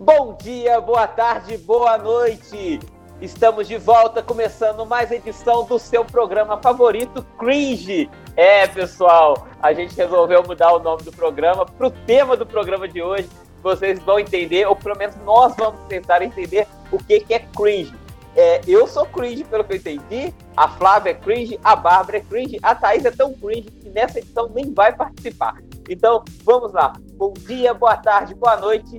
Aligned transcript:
Bom 0.00 0.36
dia, 0.40 0.80
boa 0.80 1.08
tarde, 1.08 1.58
boa 1.58 1.98
noite. 1.98 2.78
Estamos 3.20 3.66
de 3.66 3.76
volta, 3.76 4.22
começando 4.22 4.86
mais 4.86 5.10
edição 5.10 5.64
do 5.64 5.76
seu 5.76 6.04
programa 6.04 6.56
favorito, 6.62 7.26
Cringe. 7.36 8.08
É, 8.36 8.68
pessoal, 8.68 9.48
a 9.60 9.72
gente 9.72 9.96
resolveu 9.96 10.44
mudar 10.44 10.72
o 10.72 10.78
nome 10.78 11.02
do 11.02 11.10
programa 11.10 11.66
para 11.66 11.88
o 11.88 11.90
tema 11.90 12.36
do 12.36 12.46
programa 12.46 12.86
de 12.86 13.02
hoje. 13.02 13.28
Vocês 13.60 13.98
vão 13.98 14.20
entender, 14.20 14.68
ou 14.68 14.76
pelo 14.76 14.96
menos 14.96 15.16
nós 15.24 15.56
vamos 15.56 15.80
tentar 15.88 16.22
entender 16.22 16.68
o 16.92 16.98
que, 17.02 17.18
que 17.18 17.34
é 17.34 17.40
cringe. 17.40 17.92
É, 18.36 18.60
eu 18.68 18.86
sou 18.86 19.04
cringe, 19.04 19.42
pelo 19.42 19.64
que 19.64 19.72
eu 19.72 19.78
entendi. 19.78 20.32
A 20.56 20.68
Flávia 20.68 21.10
é 21.10 21.14
cringe, 21.14 21.58
a 21.64 21.74
Bárbara 21.74 22.18
é 22.18 22.20
cringe, 22.20 22.56
a 22.62 22.72
Thaís 22.72 23.04
é 23.04 23.10
tão 23.10 23.34
cringe 23.34 23.62
que 23.62 23.90
nessa 23.90 24.20
edição 24.20 24.48
nem 24.54 24.72
vai 24.72 24.94
participar. 24.94 25.56
Então, 25.88 26.22
vamos 26.44 26.72
lá. 26.72 26.92
Bom 27.14 27.32
dia, 27.32 27.74
boa 27.74 27.96
tarde, 27.96 28.32
boa 28.36 28.56
noite. 28.56 28.96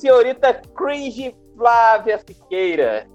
Senhorita 0.00 0.54
cringe 0.74 1.36
Flávia 1.54 2.18
Siqueira. 2.26 3.06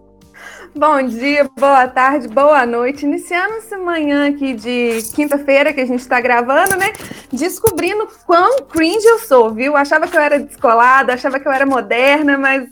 Bom 0.75 1.01
dia, 1.01 1.49
boa 1.57 1.87
tarde, 1.87 2.27
boa 2.27 2.63
noite. 2.63 3.05
Iniciando 3.05 3.55
essa 3.55 3.75
manhã 3.75 4.29
aqui 4.29 4.53
de 4.53 5.01
quinta-feira 5.15 5.73
que 5.73 5.81
a 5.81 5.85
gente 5.85 6.01
está 6.01 6.21
gravando, 6.21 6.75
né? 6.75 6.93
Descobrindo 7.33 8.07
quão 8.27 8.61
cringe 8.67 9.03
eu 9.07 9.17
sou, 9.17 9.51
viu? 9.51 9.75
Achava 9.75 10.07
que 10.07 10.15
eu 10.15 10.21
era 10.21 10.39
descolada, 10.39 11.13
achava 11.13 11.39
que 11.39 11.47
eu 11.47 11.51
era 11.51 11.65
moderna, 11.65 12.37
mas 12.37 12.69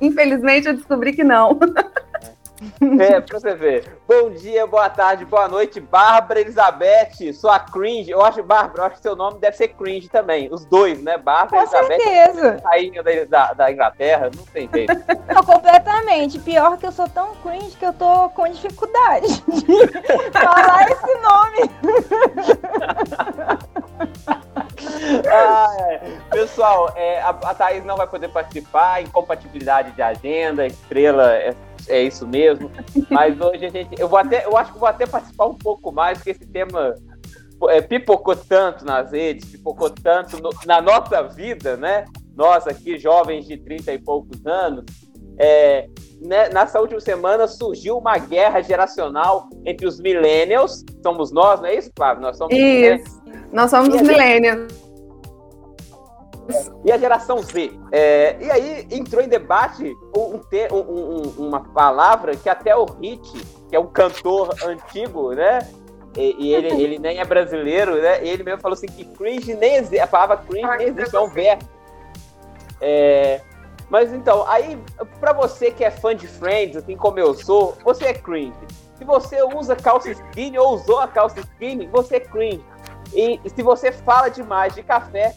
infelizmente 0.00 0.68
eu 0.68 0.74
descobri 0.74 1.12
que 1.12 1.24
não. 1.24 1.58
É, 2.98 3.20
pra 3.20 3.38
você 3.38 3.54
ver. 3.54 3.96
Bom 4.08 4.30
dia, 4.30 4.66
boa 4.66 4.90
tarde, 4.90 5.24
boa 5.24 5.46
noite, 5.46 5.78
Bárbara 5.78 6.40
Elizabeth, 6.40 7.32
sua 7.32 7.60
cringe. 7.60 8.10
Eu 8.10 8.24
acho, 8.24 8.42
Bárbara, 8.42 8.80
eu 8.80 8.84
acho 8.86 8.96
que 8.96 9.02
seu 9.02 9.14
nome 9.14 9.38
deve 9.38 9.56
ser 9.56 9.68
cringe 9.68 10.08
também. 10.08 10.48
Os 10.52 10.64
dois, 10.64 11.00
né? 11.00 11.16
Bárbara 11.16 11.64
Com 11.64 11.76
Elizabeth. 11.76 12.00
certeza. 12.00 12.60
Rainha 12.64 13.02
da, 13.28 13.52
da, 13.52 13.70
Inglaterra, 13.70 14.30
não 14.36 14.44
tem 14.46 14.68
jeito. 14.74 14.92
Não, 15.32 15.44
completamente. 15.44 16.40
Pior 16.40 16.76
que 16.76 16.86
eu 16.86 16.92
sou 16.92 17.08
tão 17.08 17.34
cringe 17.36 17.76
que 17.76 17.86
eu 17.86 17.92
tô 17.92 18.30
com 18.30 18.48
dificuldade 18.48 19.28
de 19.46 20.32
falar 20.32 20.90
esse 20.90 21.14
nome. 21.20 21.70
Ah, 25.30 25.76
é. 25.78 26.00
Pessoal, 26.30 26.92
é, 26.94 27.20
a, 27.20 27.30
a 27.30 27.54
Thaís 27.54 27.84
não 27.84 27.96
vai 27.96 28.06
poder 28.06 28.28
participar, 28.28 29.02
incompatibilidade 29.02 29.92
de 29.92 30.02
agenda, 30.02 30.66
estrela 30.66 31.32
é 31.88 32.02
isso 32.02 32.26
mesmo. 32.26 32.70
Mas 33.10 33.40
hoje 33.40 33.66
a 33.66 33.68
gente. 33.68 34.00
Eu, 34.00 34.08
vou 34.08 34.18
até, 34.18 34.44
eu 34.44 34.56
acho 34.56 34.72
que 34.72 34.78
vou 34.78 34.88
até 34.88 35.06
participar 35.06 35.46
um 35.46 35.54
pouco 35.54 35.92
mais, 35.92 36.18
porque 36.18 36.30
esse 36.30 36.46
tema 36.46 36.94
é, 37.68 37.80
pipocou 37.80 38.36
tanto 38.36 38.84
nas 38.84 39.12
redes, 39.12 39.50
pipocou 39.50 39.90
tanto 39.90 40.40
no, 40.42 40.50
na 40.66 40.80
nossa 40.80 41.22
vida, 41.22 41.76
né? 41.76 42.04
Nós 42.36 42.66
aqui, 42.66 42.98
jovens 42.98 43.46
de 43.46 43.56
30 43.56 43.92
e 43.92 43.98
poucos 43.98 44.46
anos. 44.46 44.84
É, 45.40 45.86
né, 46.20 46.48
nessa 46.48 46.80
última 46.80 47.00
semana 47.00 47.46
surgiu 47.46 47.96
uma 47.96 48.18
guerra 48.18 48.60
geracional 48.60 49.48
entre 49.64 49.86
os 49.86 50.00
millennials, 50.00 50.84
somos 51.00 51.30
nós, 51.30 51.60
não 51.60 51.68
é 51.68 51.76
isso, 51.76 51.92
Flávio? 51.96 52.22
Nós 52.22 52.36
somos, 52.36 52.52
isso, 52.52 53.22
nós 53.52 53.70
somos 53.70 53.94
os 53.94 54.02
millennials 54.02 54.87
e 56.84 56.92
a 56.92 56.98
geração 56.98 57.38
Z. 57.38 57.72
É, 57.92 58.36
e 58.40 58.50
aí 58.50 58.88
entrou 58.90 59.22
em 59.22 59.28
debate 59.28 59.94
um, 60.16 60.40
um, 60.72 61.46
uma 61.46 61.60
palavra 61.60 62.36
que 62.36 62.48
até 62.48 62.74
o 62.74 62.84
Hit, 62.84 63.32
que 63.68 63.76
é 63.76 63.80
um 63.80 63.86
cantor 63.86 64.54
antigo, 64.64 65.32
né? 65.34 65.58
E, 66.16 66.34
e 66.38 66.54
ele, 66.54 66.68
ele 66.82 66.98
nem 66.98 67.18
é 67.18 67.24
brasileiro, 67.24 68.00
né? 68.00 68.24
E 68.24 68.28
ele 68.28 68.42
mesmo 68.42 68.60
falou 68.60 68.74
assim 68.74 68.86
que 68.86 69.04
cringe 69.04 69.54
nem 69.54 69.76
existe, 69.76 70.00
a 70.00 70.06
palavra 70.06 70.38
cringe 70.38 70.76
nem 70.78 70.88
existe, 70.88 71.14
é 71.14 71.20
um 71.20 71.28
verbo. 71.28 71.64
É, 72.80 73.40
mas 73.90 74.12
então, 74.12 74.46
aí, 74.46 74.78
pra 75.20 75.32
você 75.32 75.70
que 75.70 75.84
é 75.84 75.90
fã 75.90 76.14
de 76.14 76.26
Friends, 76.26 76.76
assim 76.76 76.96
como 76.96 77.18
eu 77.18 77.34
sou, 77.34 77.76
você 77.84 78.06
é 78.06 78.14
cringe. 78.14 78.58
Se 78.96 79.04
você 79.04 79.42
usa 79.42 79.76
calça 79.76 80.10
skinny 80.10 80.58
ou 80.58 80.74
usou 80.74 80.98
a 80.98 81.08
calça 81.08 81.40
skinny, 81.40 81.86
você 81.86 82.16
é 82.16 82.20
cringe. 82.20 82.64
E, 83.14 83.40
e 83.44 83.50
se 83.50 83.62
você 83.62 83.92
fala 83.92 84.28
demais 84.28 84.74
de 84.74 84.82
café, 84.82 85.34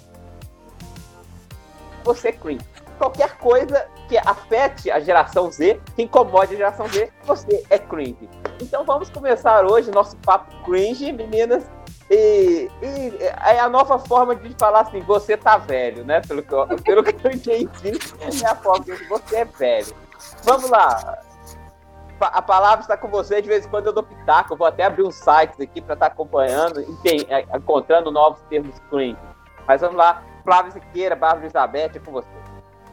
você 2.03 2.31
cringe. 2.31 2.66
Qualquer 2.97 3.38
coisa 3.38 3.88
que 4.07 4.17
afete 4.17 4.91
a 4.91 5.00
geração 5.00 5.51
Z, 5.51 5.81
que 5.95 6.03
incomode 6.03 6.53
a 6.53 6.57
geração 6.57 6.88
Z, 6.88 7.12
você 7.23 7.63
é 7.69 7.79
cringe. 7.79 8.29
Então 8.62 8.84
vamos 8.85 9.09
começar 9.09 9.66
hoje 9.66 9.89
nosso 9.89 10.16
papo 10.17 10.53
cringe, 10.63 11.12
meninas. 11.12 11.63
E, 12.09 12.69
e, 12.81 13.23
é 13.23 13.59
a 13.59 13.69
nova 13.69 13.97
forma 13.97 14.35
de 14.35 14.53
falar 14.59 14.81
assim, 14.81 15.00
você 15.00 15.38
tá 15.38 15.57
velho, 15.57 16.03
né? 16.03 16.22
Pelo 16.22 16.44
que 16.44 16.53
eu, 16.53 16.67
pelo 16.84 17.03
que 17.03 17.25
eu 17.25 17.31
entendi, 17.31 17.69
é 18.44 18.45
a 18.45 18.56
forma 18.56 18.83
de 18.83 19.07
você 19.07 19.38
é 19.38 19.45
velho. 19.45 19.95
Vamos 20.44 20.69
lá. 20.69 21.19
A 22.19 22.41
palavra 22.41 22.81
está 22.81 22.95
com 22.95 23.07
você, 23.07 23.41
de 23.41 23.47
vez 23.47 23.66
em 23.66 23.69
quando 23.69 23.88
eu 23.88 23.94
dou 23.94 24.03
pitaco. 24.03 24.53
Eu 24.53 24.57
vou 24.57 24.68
até 24.68 24.83
abrir 24.83 25.03
um 25.03 25.12
site 25.12 25.63
aqui 25.63 25.81
para 25.81 25.95
estar 25.95 26.07
tá 26.07 26.13
acompanhando, 26.13 26.81
é, 27.29 27.57
encontrando 27.57 28.12
novos 28.12 28.41
termos 28.44 28.78
cringe. 28.91 29.18
Mas 29.68 29.81
vamos 29.81 29.95
lá. 29.95 30.23
Flávia 30.44 30.72
Siqueira, 30.72 31.16
Bárbara 31.16 31.46
Elizabeth, 31.46 31.91
é 31.96 32.00
com 32.00 32.12
você. 32.12 32.28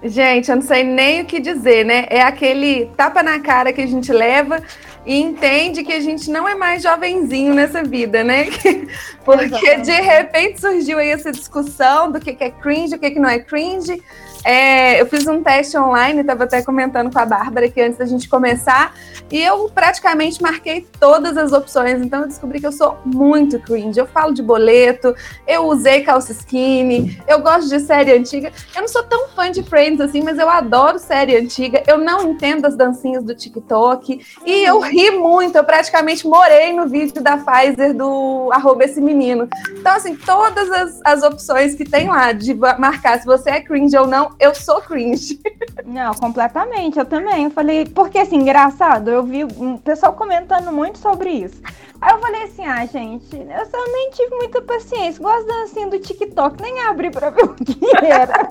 Gente, 0.03 0.49
eu 0.49 0.57
não 0.57 0.63
sei 0.63 0.85
nem 0.85 1.23
o 1.23 1.25
que 1.25 1.41
dizer, 1.41 1.85
né? 1.85 2.07
É 2.09 2.23
aquele 2.23 2.87
tapa 2.97 3.21
na 3.21 3.41
cara 3.41 3.73
que 3.73 3.81
a 3.81 3.87
gente 3.87 4.13
leva 4.13 4.63
e 5.05 5.21
entende 5.21 5.83
que 5.83 5.93
a 5.93 6.01
gente 6.01 6.31
não 6.31 6.47
é 6.47 6.55
mais 6.55 6.85
jovenzinho 6.85 7.53
nessa 7.53 7.83
vida, 7.83 8.23
né? 8.23 8.47
Porque 9.25 9.77
de 9.79 10.01
repente 10.01 10.61
surgiu 10.61 10.99
aí 10.99 11.11
essa 11.11 11.33
discussão 11.33 12.13
do 12.13 12.21
que 12.21 12.37
é 12.39 12.51
cringe, 12.51 12.95
o 12.95 12.99
que 12.99 13.19
não 13.19 13.29
é 13.29 13.41
cringe. 13.41 14.01
É, 14.49 14.99
eu 14.99 15.05
fiz 15.05 15.27
um 15.27 15.43
teste 15.43 15.77
online, 15.77 16.23
estava 16.23 16.45
até 16.45 16.63
comentando 16.63 17.13
com 17.13 17.19
a 17.19 17.27
Bárbara 17.27 17.67
aqui 17.67 17.83
antes 17.83 17.99
da 17.99 18.07
gente 18.07 18.27
começar, 18.31 18.95
e 19.31 19.43
eu 19.43 19.69
praticamente 19.69 20.41
marquei 20.41 20.87
todas 20.99 21.37
as 21.37 21.53
opções, 21.53 22.01
então 22.01 22.23
eu 22.23 22.29
descobri 22.29 22.59
que 22.59 22.67
eu 22.67 22.73
sou 22.73 22.97
muito 23.05 23.61
cringe. 23.61 24.01
Eu 24.01 24.07
falo 24.07 24.33
de 24.33 24.43
boleto, 24.43 25.15
eu 25.47 25.67
usei 25.67 26.01
calça 26.01 26.33
skinny, 26.33 27.21
eu 27.29 27.43
gosto 27.43 27.69
de 27.69 27.79
série 27.81 28.11
antiga. 28.11 28.51
Eu 28.75 28.81
não 28.81 28.89
sou 28.89 29.03
tão 29.03 29.29
fã 29.29 29.51
de 29.51 29.63
Friends 29.63 30.01
assim, 30.01 30.23
mas 30.23 30.39
eu 30.39 30.49
adoro 30.49 30.99
série 30.99 31.37
antiga. 31.37 31.83
Eu 31.87 31.99
não 31.99 32.31
entendo 32.31 32.65
as 32.65 32.75
dancinhas 32.75 33.23
do 33.23 33.35
TikTok, 33.35 34.19
e 34.47 34.65
eu 34.65 34.81
ri 34.81 35.11
muito, 35.11 35.57
eu 35.57 35.65
praticamente 35.65 36.27
morei 36.27 36.73
no 36.73 36.89
vídeo 36.89 37.23
da 37.23 37.37
Pfizer 37.37 37.95
do 37.95 38.49
arroba 38.51 38.85
esse 38.85 38.99
menino. 38.99 39.47
Então, 39.73 39.93
assim, 39.95 40.17
todas 40.17 40.71
as, 40.71 41.01
as 41.05 41.23
opções 41.23 41.75
que 41.75 41.85
tem 41.85 42.09
lá 42.09 42.33
de 42.33 42.55
marcar 42.55 43.21
se 43.21 43.27
você 43.27 43.51
é 43.51 43.61
cringe 43.61 43.95
ou 43.95 44.07
não, 44.07 44.38
eu 44.39 44.55
sou 44.55 44.81
cringe. 44.81 45.41
Não, 45.85 46.15
completamente, 46.15 46.99
eu 46.99 47.05
também. 47.05 47.45
Eu 47.45 47.51
falei, 47.51 47.87
porque 47.87 48.19
assim, 48.19 48.37
engraçado, 48.37 49.11
eu 49.11 49.23
vi 49.23 49.45
um 49.45 49.77
pessoal 49.77 50.13
comentando 50.13 50.73
muito 50.73 50.99
sobre 50.99 51.31
isso. 51.31 51.61
Aí 52.01 52.15
eu 52.15 52.21
falei 52.21 52.45
assim, 52.45 52.65
ah, 52.65 52.87
gente, 52.87 53.37
eu 53.37 53.67
só 53.67 53.93
nem 53.93 54.11
tive 54.11 54.37
muita 54.37 54.63
paciência. 54.63 55.21
Gosto 55.21 55.47
dancinha 55.47 55.89
do 55.89 55.99
TikTok, 55.99 56.63
nem 56.63 56.81
abri 56.83 57.11
pra 57.11 57.31
ver 57.31 57.43
o 57.45 57.55
que 57.55 57.79
era. 58.05 58.51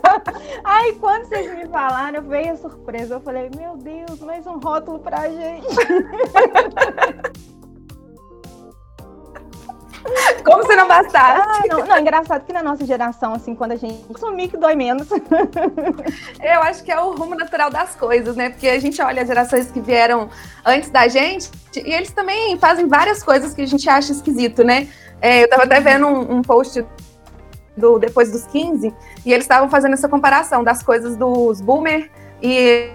Aí 0.64 0.94
quando 1.00 1.26
vocês 1.26 1.56
me 1.56 1.66
falaram, 1.68 2.22
veio 2.24 2.54
a 2.54 2.58
surpresa. 2.58 3.16
Eu 3.16 3.22
falei, 3.22 3.50
meu 3.56 3.78
Deus, 3.78 4.20
mais 4.20 4.46
um 4.46 4.60
rótulo 4.60 5.00
pra 5.00 5.30
gente. 5.30 5.68
Como 10.48 10.66
se 10.66 10.76
não 10.76 10.88
bastasse. 10.88 11.42
Ah, 11.42 11.62
não, 11.68 11.86
não, 11.86 12.00
engraçado 12.00 12.46
que 12.46 12.54
na 12.54 12.64
nossa 12.64 12.86
geração, 12.86 13.34
assim, 13.34 13.54
quando 13.54 13.74
a 13.74 13.76
gente 13.76 14.02
sumir 14.18 14.50
que 14.50 14.58
dói 14.58 14.76
menos. 14.76 15.08
Eu 16.42 16.62
acho 16.64 16.84
que 16.84 16.92
é 16.92 17.00
o 17.00 17.14
rumo 17.16 17.36
natural 17.36 17.70
das 17.70 17.96
coisas, 17.96 18.36
né? 18.36 18.50
Porque 18.50 18.68
a 18.68 18.80
gente 18.80 19.02
olha 19.02 19.22
as 19.22 19.28
gerações 19.28 19.70
que 19.70 19.82
vieram 19.82 20.30
antes 20.66 20.90
da 20.90 21.08
gente 21.08 21.52
e 21.76 21.94
eles 21.94 22.12
também 22.12 22.58
fazem 22.58 22.88
várias 22.88 23.22
coisas 23.22 23.54
que 23.54 23.62
a 23.62 23.68
gente 23.68 23.90
acha 23.90 24.14
esquisito, 24.14 24.64
né? 24.64 24.88
É, 25.22 25.44
eu 25.44 25.50
tava 25.50 25.64
até 25.64 25.82
vendo 25.82 26.08
um, 26.08 26.38
um 26.38 26.42
post 26.42 26.86
do 27.76 28.00
depois 28.00 28.32
dos 28.32 28.48
15 28.48 28.94
e 29.26 29.34
eles 29.34 29.44
estavam 29.44 29.70
fazendo 29.70 29.94
essa 29.94 30.08
comparação 30.08 30.64
das 30.64 30.82
coisas 30.82 31.16
dos 31.18 31.60
boomer 31.60 32.10
e 32.42 32.90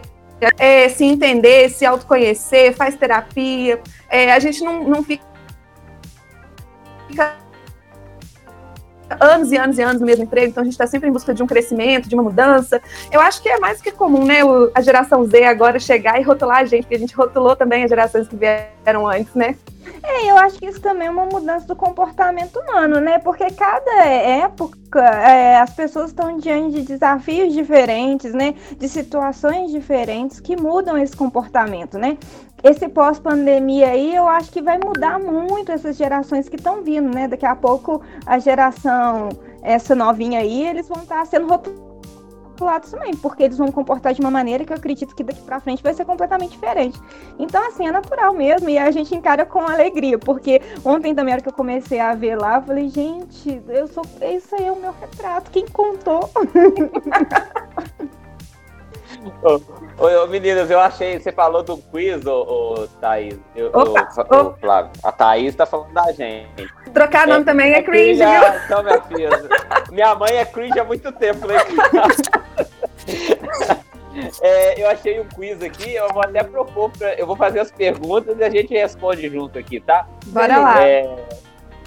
é, 0.59 0.88
se 0.88 1.05
entender, 1.05 1.69
se 1.71 1.85
autoconhecer, 1.85 2.75
faz 2.75 2.97
terapia. 2.97 3.81
É, 4.09 4.32
a 4.32 4.38
gente 4.38 4.65
não, 4.65 4.85
não 4.85 5.03
fica 5.05 5.32
fica 7.12 7.37
anos 9.20 9.53
e 9.53 9.56
anos 9.56 9.79
e 9.79 9.82
anos 9.82 10.00
no 10.00 10.06
mesmo 10.06 10.25
emprego, 10.25 10.49
então 10.49 10.62
a 10.62 10.64
gente 10.64 10.75
está 10.75 10.87
sempre 10.87 11.09
em 11.09 11.12
busca 11.12 11.32
de 11.32 11.43
um 11.43 11.47
crescimento, 11.47 12.09
de 12.09 12.14
uma 12.14 12.23
mudança. 12.23 12.81
Eu 13.11 13.20
acho 13.20 13.43
que 13.43 13.49
é 13.49 13.59
mais 13.59 13.81
que 13.81 13.91
comum, 13.91 14.25
né, 14.25 14.38
a 14.75 14.81
geração 14.81 15.25
Z 15.25 15.44
agora 15.44 15.79
chegar 15.79 16.20
e 16.20 16.23
rotular 16.23 16.59
a 16.59 16.64
gente, 16.64 16.82
porque 16.82 16.97
a 16.97 16.99
gente 16.99 17.14
rotulou 17.14 17.56
também 17.56 17.85
as 17.85 17.91
gerações 17.91 18.29
que 18.29 18.37
vieram 18.37 19.06
antes, 19.06 19.35
né? 19.35 19.56
É, 20.02 20.31
eu 20.31 20.37
acho 20.37 20.58
que 20.58 20.67
isso 20.67 20.81
também 20.81 21.08
é 21.08 21.11
uma 21.11 21.26
mudança 21.26 21.67
do 21.67 21.76
comportamento 21.76 22.58
humano, 22.58 23.00
né? 23.00 23.19
Porque 23.19 23.50
cada 23.50 24.05
época 24.05 25.00
é, 25.00 25.58
as 25.58 25.75
pessoas 25.75 26.11
estão 26.11 26.38
diante 26.38 26.76
de 26.76 26.82
desafios 26.82 27.52
diferentes, 27.52 28.32
né? 28.32 28.55
De 28.76 28.88
situações 28.88 29.70
diferentes 29.70 30.40
que 30.40 30.61
mudam 30.61 30.96
esse 30.99 31.17
comportamento, 31.17 31.99
né? 31.99 32.19
esse 32.62 32.88
pós-pandemia 32.88 33.88
aí, 33.88 34.14
eu 34.14 34.29
acho 34.29 34.50
que 34.52 34.62
vai 34.62 34.79
mudar 34.79 35.19
muito 35.19 35.73
essas 35.73 35.96
gerações 35.96 36.49
que 36.49 36.55
estão 36.55 36.82
vindo, 36.82 37.12
né? 37.12 37.26
Daqui 37.26 37.44
a 37.44 37.56
pouco 37.56 38.00
a 38.25 38.38
geração, 38.38 39.31
essa 39.62 39.94
novinha 39.96 40.38
aí, 40.38 40.69
eles 40.69 40.87
vão 40.87 41.02
estar 41.02 41.26
sendo 41.26 41.49
lado 42.60 42.90
também, 42.90 43.14
porque 43.16 43.43
eles 43.43 43.58
vão 43.58 43.70
comportar 43.70 44.14
de 44.14 44.20
uma 44.20 44.31
maneira 44.31 44.64
que 44.64 44.72
eu 44.72 44.76
acredito 44.76 45.14
que 45.14 45.22
daqui 45.22 45.43
pra 45.43 45.60
frente 45.60 45.82
vai 45.82 45.94
ser 45.94 46.04
completamente 46.04 46.52
diferente. 46.52 47.00
Então, 47.38 47.66
assim, 47.69 47.87
é 47.87 47.93
natural 47.93 48.32
mesmo 48.34 48.69
e 48.69 48.78
a 48.78 48.90
gente 48.90 49.14
encara 49.14 49.44
com 49.44 49.60
alegria, 49.60 50.19
porque 50.19 50.60
ontem 50.84 51.14
também, 51.14 51.32
era 51.32 51.43
que 51.43 51.49
eu 51.49 51.52
comecei 51.52 52.00
a 52.00 52.14
ver 52.14 52.37
lá, 52.37 52.56
eu 52.56 52.62
falei, 52.62 52.88
gente, 52.88 53.62
eu 53.69 53.87
sou, 53.87 54.04
isso 54.20 54.54
aí 54.54 54.66
é 54.66 54.72
o 54.72 54.81
meu 54.81 54.93
retrato, 54.93 55.50
quem 55.50 55.66
contou? 55.66 56.31
Oi, 59.99 60.17
ô, 60.17 60.27
meninas, 60.27 60.71
eu 60.71 60.81
achei. 60.81 61.19
Você 61.19 61.31
falou 61.31 61.63
do 61.63 61.77
quiz, 61.77 62.25
ô, 62.27 62.43
ô 62.43 62.89
Thaís. 63.01 63.39
Eu, 63.55 63.69
opa, 63.69 64.09
ô, 64.31 64.37
ô, 64.37 64.55
Flávio. 64.55 64.91
A 65.03 65.13
Thaís 65.13 65.55
tá 65.55 65.67
falando 65.67 65.93
da 65.93 66.11
gente. 66.13 66.69
Trocar 66.93 67.27
nome 67.27 67.43
é, 67.43 67.45
também 67.45 67.73
é, 67.73 67.79
é 67.79 67.83
cringe, 67.83 68.25
viu? 68.25 68.61
Então, 68.65 68.83
minha 68.83 69.03
filha. 69.03 69.31
minha 69.91 70.15
mãe 70.15 70.37
é 70.37 70.45
cringe 70.45 70.79
há 70.79 70.85
muito 70.85 71.11
tempo, 71.13 71.47
né? 71.47 71.57
É, 74.43 74.81
eu 74.81 74.91
achei 74.91 75.19
um 75.19 75.25
quiz 75.25 75.63
aqui, 75.63 75.95
eu 75.95 76.07
vou 76.13 76.23
até 76.23 76.43
propor, 76.43 76.91
pra, 76.91 77.15
eu 77.15 77.27
vou 77.27 77.35
fazer 77.35 77.61
as 77.61 77.71
perguntas 77.71 78.39
e 78.39 78.45
a 78.45 78.51
gente 78.51 78.75
responde 78.75 79.27
junto 79.31 79.59
aqui, 79.59 79.81
tá? 79.81 80.07
Bora 80.27 80.59
lá. 80.59 80.87
É, 80.87 81.29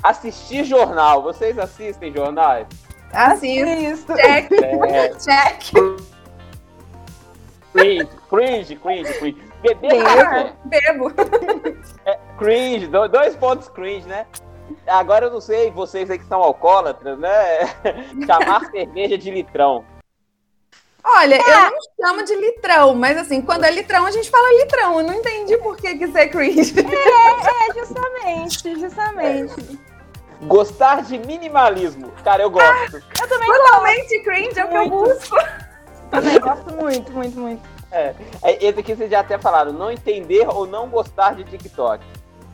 assistir 0.02 0.64
jornal, 0.64 1.22
vocês 1.22 1.60
assistem 1.60 2.12
jornais? 2.12 2.66
Assisto. 3.14 4.16
Check. 4.16 4.52
É, 4.52 5.10
Check. 5.10 6.15
Cringe, 7.76 8.08
cringe, 8.30 8.76
cringe, 8.78 9.14
cringe. 9.20 9.38
Beber 9.62 10.04
café. 10.04 10.54
Bebo. 10.64 11.12
É, 12.06 12.18
cringe, 12.38 12.88
dois 12.88 13.36
pontos 13.36 13.68
cringe, 13.68 14.08
né? 14.08 14.26
Agora 14.88 15.26
eu 15.26 15.32
não 15.32 15.42
sei, 15.42 15.72
vocês 15.72 16.10
aí 16.10 16.18
que 16.18 16.26
são 16.26 16.42
alcoólatras, 16.42 17.20
né? 17.20 17.32
Chamar 18.26 18.70
cerveja 18.72 19.18
de 19.18 19.30
litrão. 19.30 19.84
Olha, 21.04 21.36
eu 21.36 21.72
não 21.72 21.80
chamo 22.02 22.24
de 22.24 22.36
litrão, 22.36 22.96
mas 22.96 23.18
assim, 23.18 23.42
quando 23.42 23.64
é 23.66 23.72
litrão, 23.72 24.06
a 24.06 24.12
gente 24.12 24.30
fala 24.30 24.64
litrão. 24.64 25.00
Eu 25.00 25.06
não 25.06 25.14
entendi 25.14 25.58
por 25.58 25.76
que 25.76 25.98
que 25.98 26.18
é 26.18 26.28
cringe. 26.28 26.74
É, 26.80 27.70
é, 27.70 27.74
justamente, 27.74 28.80
justamente. 28.80 29.80
É. 30.42 30.46
Gostar 30.46 31.04
de 31.04 31.20
minimalismo. 31.20 32.12
Cara, 32.24 32.44
eu 32.44 32.50
gosto. 32.50 32.98
Ah, 32.98 33.22
eu 33.22 33.28
também 33.28 33.48
Totalmente 33.48 34.18
gosto. 34.18 34.24
cringe, 34.24 34.60
é 34.60 34.66
o 34.66 34.70
que 34.70 34.76
eu 34.78 34.90
busco. 34.90 35.36
Também 36.12 36.40
gosto 36.40 36.74
muito, 36.74 37.12
muito, 37.12 37.40
muito. 37.40 37.62
É, 37.92 38.14
é, 38.44 38.66
esse 38.66 38.80
aqui 38.80 38.96
vocês 38.96 39.10
já 39.10 39.22
até 39.22 39.38
falaram, 39.38 39.72
não 39.72 39.92
entender 39.92 40.48
ou 40.48 40.68
não 40.68 40.90
gostar 40.90 41.36
de 41.36 41.44
TikTok. 41.44 42.04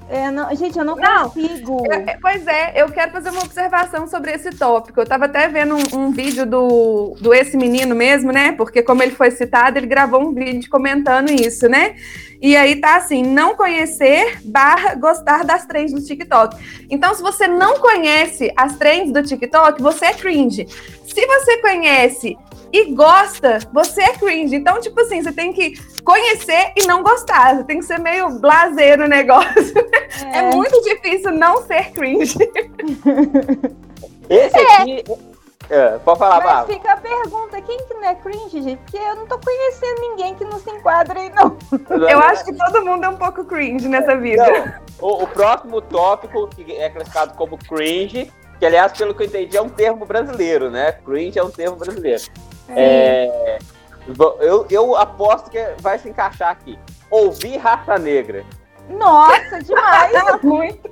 É, 0.10 0.30
não, 0.30 0.54
gente, 0.54 0.78
eu 0.78 0.84
não, 0.84 0.96
não 0.98 1.30
consigo. 1.30 1.84
É, 1.90 2.18
pois 2.22 2.46
é, 2.46 2.74
eu 2.76 2.92
quero 2.92 3.14
fazer 3.14 3.30
uma 3.30 3.44
observação 3.44 4.06
sobre 4.08 4.32
esse 4.32 4.50
tópico. 4.52 5.00
Eu 5.00 5.04
estava 5.04 5.26
até 5.26 5.48
vendo 5.48 5.76
um, 5.76 6.00
um, 6.00 6.12
vídeo 6.12 6.46
do, 6.46 7.16
do 7.22 7.34
esse 7.34 7.56
menino 7.56 7.96
mesmo, 7.96 8.30
né? 8.32 8.52
Porque 8.52 8.84
como 8.84 9.02
ele 9.02 9.14
foi 9.14 9.32
citado, 9.32 9.78
ele 9.78 9.88
gravou 9.88 10.22
um 10.22 10.34
vídeo 10.34 10.70
comentando 10.70 11.30
isso, 11.32 11.70
né? 11.70 11.96
E 12.42 12.58
aí 12.58 12.78
tá 12.78 12.96
assim, 12.96 13.22
não 13.22 13.56
conhecer 13.56 14.40
barra 14.44 14.96
gostar 14.96 15.46
das 15.46 15.66
trends 15.66 15.94
do 15.94 16.02
TikTok. 16.02 16.58
Então, 16.90 17.14
se 17.14 17.22
você 17.22 17.48
não 17.48 17.80
conhece 17.80 18.52
as 18.58 18.76
trends 18.78 19.14
do 19.14 19.22
TikTok, 19.22 19.80
você 19.82 20.06
é 20.06 20.14
cringe. 20.14 20.68
Se 21.06 21.26
você 21.28 21.58
conhece 21.58 22.36
e 22.74 22.94
gosta, 22.94 23.60
você 23.72 24.02
é 24.02 24.14
cringe. 24.14 24.56
Então, 24.56 24.80
tipo 24.80 25.00
assim, 25.02 25.22
você 25.22 25.32
tem 25.32 25.54
que 25.54 25.74
conhecer 26.04 26.74
e 26.76 26.88
não 26.88 27.04
gostar. 27.04 27.58
Você 27.58 27.64
tem 27.66 27.80
que 27.80 27.86
ser 27.86 28.00
meio 28.00 28.40
blazer 28.40 28.98
no 28.98 29.08
negócio. 29.08 29.52
É, 30.34 30.40
é 30.40 30.56
muito 30.56 30.80
difícil 30.84 31.32
não 31.32 31.66
ser 31.66 31.92
cringe. 31.94 32.38
Esse 34.30 34.58
aqui. 34.58 35.04
É, 35.10 35.31
pode 36.04 36.20
falar, 36.20 36.44
Mas 36.44 36.68
fica 36.68 36.92
a 36.92 36.98
pergunta, 36.98 37.62
quem 37.62 37.78
que 37.86 37.94
não 37.94 38.04
é 38.04 38.16
cringe, 38.16 38.62
gente? 38.62 38.78
Porque 38.80 38.98
eu 38.98 39.16
não 39.16 39.26
tô 39.26 39.40
conhecendo 39.40 40.02
ninguém 40.02 40.36
que 40.36 40.44
não 40.44 40.60
se 40.60 40.70
enquadra 40.70 41.20
aí, 41.20 41.30
não. 41.30 41.58
Eu 42.10 42.20
acho 42.20 42.44
que 42.44 42.54
todo 42.54 42.84
mundo 42.84 43.06
é 43.06 43.10
um 43.10 43.16
pouco 43.16 43.46
cringe 43.46 43.88
nessa 43.88 44.18
vida. 44.18 44.44
Não, 44.44 44.74
o, 45.10 45.24
o 45.24 45.28
próximo 45.28 45.82
tópico, 45.82 46.48
que 46.48 46.76
é 46.76 46.90
classificado 46.90 47.36
como 47.36 47.58
cringe, 47.58 48.32
que 48.60 48.66
aliás, 48.66 48.92
pelo 48.92 49.16
que 49.16 49.24
eu 49.24 49.28
entendi, 49.28 49.58
é 49.58 49.62
um 49.62 49.70
termo 49.70 50.06
brasileiro, 50.06 50.70
né? 50.70 50.92
Cringe 50.92 51.40
é 51.40 51.44
um 51.44 51.50
termo 51.50 51.78
brasileiro. 51.78 52.22
É. 52.70 53.58
eu, 54.40 54.66
eu 54.70 54.96
aposto 54.96 55.50
que 55.50 55.58
vai 55.80 55.98
se 55.98 56.10
encaixar 56.10 56.50
aqui. 56.50 56.78
Ouvir 57.10 57.58
raça 57.58 57.98
negra. 57.98 58.46
Nossa, 58.90 59.62
demais! 59.64 60.12
Muito. 60.44 60.92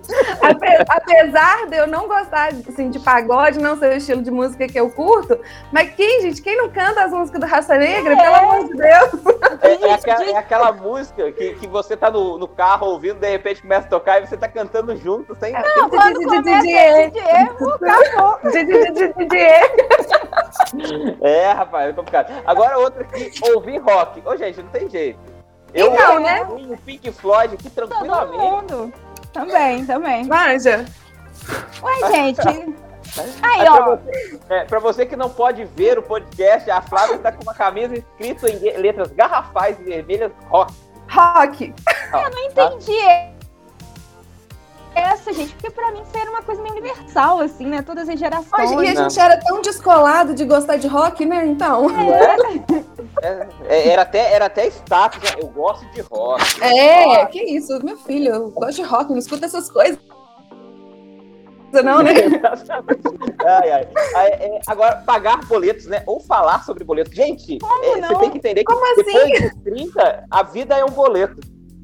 Apesar 0.87 1.67
de 1.67 1.75
eu 1.77 1.87
não 1.87 2.07
gostar 2.07 2.49
assim, 2.67 2.89
de 2.89 2.99
pagode, 2.99 3.59
não 3.59 3.77
ser 3.77 3.91
o 3.93 3.97
estilo 3.97 4.21
de 4.21 4.31
música 4.31 4.67
que 4.67 4.79
eu 4.79 4.89
curto, 4.89 5.39
mas 5.71 5.93
quem, 5.95 6.21
gente, 6.21 6.41
quem 6.41 6.57
não 6.57 6.69
canta 6.69 7.03
as 7.03 7.11
músicas 7.11 7.41
do 7.41 7.47
Raça 7.47 7.77
Negra, 7.77 8.13
é. 8.13 8.15
pelo 8.15 8.35
amor 8.35 8.67
de 8.67 8.73
Deus? 8.75 9.09
É, 9.61 9.87
é, 9.87 9.93
aquela, 9.93 10.23
é 10.23 10.37
aquela, 10.37 10.71
música 10.71 11.31
que, 11.31 11.55
que 11.55 11.67
você 11.67 11.97
tá 11.97 12.09
no, 12.09 12.37
no, 12.37 12.47
carro 12.47 12.87
ouvindo, 12.87 13.19
de 13.19 13.29
repente 13.29 13.61
começa 13.61 13.87
a 13.87 13.89
tocar 13.89 14.21
e 14.21 14.27
você 14.27 14.37
tá 14.37 14.47
cantando 14.47 14.95
junto, 14.95 15.35
sem. 15.35 15.53
Não, 15.53 15.89
quando 15.89 16.21
começa. 16.23 16.67
É, 21.21 21.51
rapaz, 21.51 21.89
é 21.89 21.93
complicado. 21.93 22.31
Agora 22.45 22.77
outra 22.77 23.03
aqui, 23.03 23.31
ouvir 23.53 23.77
rock. 23.77 24.21
Ô, 24.25 24.35
gente, 24.35 24.61
não 24.61 24.69
tem 24.69 24.89
jeito. 24.89 25.38
Eu 25.73 25.93
não, 25.93 26.19
né? 26.19 26.41
o 26.43 26.77
Pink 26.77 27.11
Floyd 27.11 27.55
aqui 27.55 27.69
tranquilamente. 27.69 28.31
Todo 28.31 28.39
mundo. 28.39 28.93
Também, 29.31 29.85
também. 29.85 30.25
Manja. 30.25 30.85
Ué, 31.81 32.11
gente. 32.11 32.41
Aí, 33.41 33.61
é 33.61 33.71
ó. 33.71 33.75
Pra 33.75 33.95
você, 33.95 34.39
é, 34.49 34.65
pra 34.65 34.79
você, 34.79 35.05
que 35.05 35.15
não 35.15 35.29
pode 35.29 35.65
ver 35.65 35.97
o 35.97 36.03
podcast, 36.03 36.69
a 36.69 36.81
Flávia 36.81 37.17
tá 37.17 37.31
com 37.31 37.41
uma 37.43 37.53
camisa 37.53 37.95
escrita 37.95 38.49
em 38.49 38.77
letras 38.77 39.11
garrafais 39.11 39.77
vermelhas 39.79 40.31
rock. 40.47 40.73
Rock. 41.09 41.73
Eu 42.13 42.29
não 42.29 42.39
entendi 42.45 43.38
essa, 44.99 45.33
gente, 45.33 45.53
porque 45.53 45.69
pra 45.71 45.91
mim 45.91 46.01
isso 46.01 46.17
era 46.17 46.29
uma 46.29 46.41
coisa 46.41 46.61
meio 46.61 46.73
universal, 46.73 47.39
assim, 47.39 47.65
né? 47.65 47.81
Todas 47.81 48.07
as 48.07 48.19
gerações. 48.19 48.71
Hoje, 48.71 48.85
e 48.85 48.97
a 48.97 49.01
gente 49.01 49.19
era 49.19 49.37
tão 49.39 49.61
descolado 49.61 50.33
de 50.33 50.45
gostar 50.45 50.77
de 50.77 50.87
rock, 50.87 51.25
né? 51.25 51.45
Então. 51.47 51.87
É. 51.89 52.89
É, 53.21 53.47
é, 53.67 53.89
era, 53.89 54.03
até, 54.03 54.33
era 54.33 54.45
até 54.45 54.67
status, 54.67 55.19
né? 55.21 55.41
eu 55.41 55.47
gosto 55.47 55.85
de 55.91 56.01
rock. 56.01 56.63
É, 56.63 57.05
rock. 57.05 57.31
que 57.31 57.43
isso, 57.43 57.83
meu 57.83 57.97
filho, 57.97 58.33
eu 58.33 58.49
gosto 58.51 58.75
de 58.77 58.83
rock, 58.83 59.11
não 59.11 59.17
escuta 59.17 59.45
essas 59.45 59.69
coisas. 59.69 59.99
Não, 61.83 62.01
né? 62.01 62.11
ai, 63.45 63.71
ai. 63.71 63.87
É, 64.15 64.59
agora, 64.65 64.95
pagar 65.05 65.45
boletos, 65.45 65.85
né? 65.85 66.01
Ou 66.05 66.19
falar 66.19 66.63
sobre 66.63 66.83
boletos. 66.83 67.13
Gente, 67.13 67.59
é, 67.61 68.01
você 68.01 68.15
tem 68.15 68.31
que 68.31 68.37
entender 68.37 68.63
que 68.63 68.73
Como 68.73 68.95
depois 68.95 69.15
assim? 69.15 69.49
de 69.49 69.63
30, 69.63 70.25
a 70.31 70.43
vida 70.43 70.77
é 70.77 70.83
um 70.83 70.89
boleto. 70.89 71.39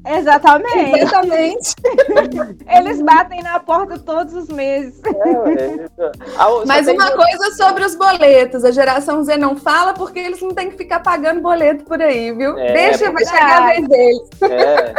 Exatamente. 0.06 1.00
Exatamente. 1.00 1.74
Eles 2.68 3.02
batem 3.02 3.42
na 3.42 3.58
porta 3.58 3.98
todos 3.98 4.34
os 4.34 4.48
meses. 4.48 5.00
É, 5.04 6.64
Mas 6.64 6.86
uma 6.86 7.10
coisa 7.10 7.54
sobre 7.56 7.84
os 7.84 7.96
boletos. 7.96 8.64
A 8.64 8.70
geração 8.70 9.24
Z 9.24 9.36
não 9.36 9.56
fala 9.56 9.92
porque 9.94 10.18
eles 10.18 10.40
não 10.40 10.50
têm 10.50 10.70
que 10.70 10.76
ficar 10.76 11.00
pagando 11.00 11.40
boleto 11.40 11.84
por 11.84 12.00
aí, 12.00 12.32
viu? 12.32 12.56
É, 12.58 12.72
Deixa, 12.72 13.10
vai 13.10 13.24
chegar 13.24 13.62
a 13.62 13.66
vez 13.66 13.88
deles. 13.88 14.28
É, 14.42 14.94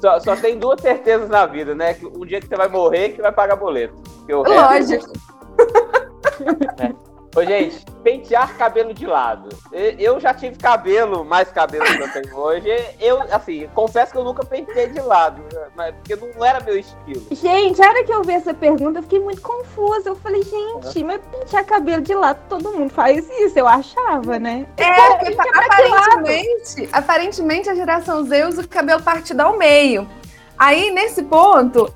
só, 0.00 0.18
só, 0.20 0.36
tem 0.36 0.58
duas 0.58 0.80
certezas 0.80 1.28
na 1.28 1.46
vida, 1.46 1.74
né? 1.74 1.94
Que 1.94 2.06
um 2.06 2.26
dia 2.26 2.40
que 2.40 2.48
você 2.48 2.56
vai 2.56 2.68
morrer 2.68 3.10
que 3.10 3.22
vai 3.22 3.32
pagar 3.32 3.56
boleto. 3.56 3.94
Lógico. 4.28 5.12
É. 6.78 7.03
Ô, 7.36 7.44
gente, 7.44 7.84
pentear 8.04 8.56
cabelo 8.56 8.94
de 8.94 9.06
lado. 9.06 9.48
Eu 9.72 10.20
já 10.20 10.32
tive 10.32 10.56
cabelo, 10.56 11.24
mais 11.24 11.50
cabelo 11.50 11.84
que 11.84 12.02
eu 12.02 12.12
tenho 12.12 12.36
hoje. 12.36 12.68
Eu, 13.00 13.22
assim, 13.32 13.68
confesso 13.74 14.12
que 14.12 14.18
eu 14.18 14.24
nunca 14.24 14.44
penteei 14.44 14.88
de 14.88 15.00
lado, 15.00 15.42
mas 15.74 15.92
porque 15.96 16.14
não 16.14 16.44
era 16.44 16.60
meu 16.60 16.78
estilo. 16.78 17.26
Gente, 17.32 17.82
a 17.82 17.88
hora 17.88 18.04
que 18.04 18.12
eu 18.12 18.22
vi 18.22 18.34
essa 18.34 18.54
pergunta, 18.54 19.00
eu 19.00 19.02
fiquei 19.02 19.18
muito 19.18 19.42
confusa. 19.42 20.10
Eu 20.10 20.16
falei, 20.16 20.42
gente, 20.42 21.02
mas 21.02 21.20
pentear 21.26 21.64
cabelo 21.64 22.02
de 22.02 22.14
lado, 22.14 22.38
todo 22.48 22.72
mundo 22.72 22.90
faz 22.90 23.28
isso, 23.40 23.58
eu 23.58 23.66
achava, 23.66 24.38
né? 24.38 24.66
É, 24.76 25.16
porque 25.16 25.36
aparentemente, 25.36 26.88
aparentemente 26.92 27.68
a 27.68 27.74
geração 27.74 28.24
Z 28.24 28.44
usa 28.46 28.62
o 28.62 28.68
cabelo 28.68 29.02
partido 29.02 29.40
ao 29.40 29.58
meio. 29.58 30.08
Aí, 30.56 30.92
nesse 30.92 31.24
ponto, 31.24 31.92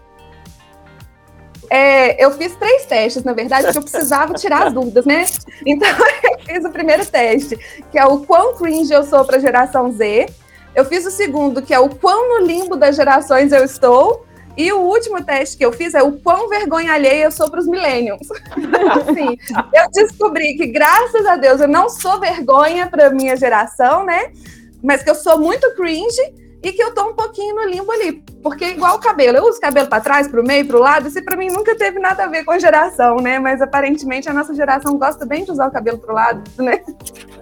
é, 1.71 2.25
eu 2.25 2.31
fiz 2.33 2.55
três 2.57 2.87
testes, 2.87 3.25
na 3.25 3.33
verdade, 3.33 3.65
porque 3.65 3.79
eu 3.79 3.83
precisava 3.83 4.35
tirar 4.35 4.69
as 4.69 4.73
dúvidas, 4.73 5.05
né? 5.05 5.27
Então, 5.67 5.89
eu 6.25 6.39
fiz 6.45 6.65
o 6.65 6.71
primeiro 6.71 7.05
teste, 7.05 7.57
que 7.91 7.99
é 7.99 8.05
o 8.05 8.21
quão 8.21 8.55
cringe 8.55 8.93
eu 8.93 9.05
sou 9.05 9.25
para 9.25 9.37
a 9.37 9.41
geração 9.41 9.93
Z. 9.93 10.29
Eu 10.75 10.85
fiz 10.85 11.05
o 11.07 11.11
segundo, 11.11 11.61
que 11.61 11.75
é 11.75 11.79
o 11.79 11.89
quão 11.89 12.41
no 12.41 12.47
limbo 12.47 12.77
das 12.77 12.97
gerações 12.97 13.53
eu 13.53 13.65
estou. 13.65 14.27
E 14.57 14.73
o 14.73 14.81
último 14.81 15.23
teste 15.23 15.57
que 15.57 15.65
eu 15.65 15.73
fiz 15.73 15.95
é 15.95 16.03
o 16.03 16.13
quão 16.13 16.49
vergonha 16.49 16.93
alheia 16.93 17.25
eu 17.25 17.31
sou 17.31 17.49
para 17.49 17.61
os 17.61 17.67
millennials. 17.67 18.27
assim, 18.51 19.39
eu 19.73 19.91
descobri 19.93 20.57
que, 20.57 20.67
graças 20.67 21.25
a 21.27 21.37
Deus, 21.37 21.61
eu 21.61 21.69
não 21.69 21.89
sou 21.89 22.19
vergonha 22.19 22.89
para 22.89 23.11
minha 23.11 23.37
geração, 23.37 24.05
né? 24.05 24.33
Mas 24.83 25.03
que 25.03 25.11
eu 25.11 25.15
sou 25.15 25.39
muito 25.39 25.75
cringe 25.77 26.21
e 26.63 26.73
que 26.73 26.83
eu 26.83 26.93
tô 26.93 27.09
um 27.09 27.15
pouquinho 27.15 27.55
no 27.55 27.67
limbo 27.67 27.91
ali. 27.93 28.25
Porque 28.43 28.65
igual 28.67 28.97
o 28.97 29.01
cabelo, 29.01 29.39
eu 29.39 29.45
uso 29.45 29.61
cabelo 29.61 29.89
para 29.89 30.03
trás, 30.03 30.29
para 30.29 30.41
o 30.41 30.45
meio, 30.45 30.67
para 30.67 30.77
o 30.77 30.81
lado, 30.81 31.09
isso 31.09 31.23
para 31.25 31.37
mim 31.37 31.49
nunca 31.49 31.77
teve 31.77 31.99
nada 31.99 32.25
a 32.25 32.27
ver 32.27 32.45
com 32.45 32.53
a 32.53 32.59
geração, 32.59 33.17
né? 33.17 33.39
Mas 33.39 33.61
aparentemente 33.61 34.29
a 34.29 34.33
nossa 34.33 34.55
geração 34.55 34.99
gosta 34.99 35.25
bem 35.25 35.45
de 35.45 35.53
usar 35.53 35.69
o 35.69 35.71
cabelo 35.71 35.99
para 35.99 36.13
o 36.13 36.15
lado, 36.15 36.43
né? 36.59 36.83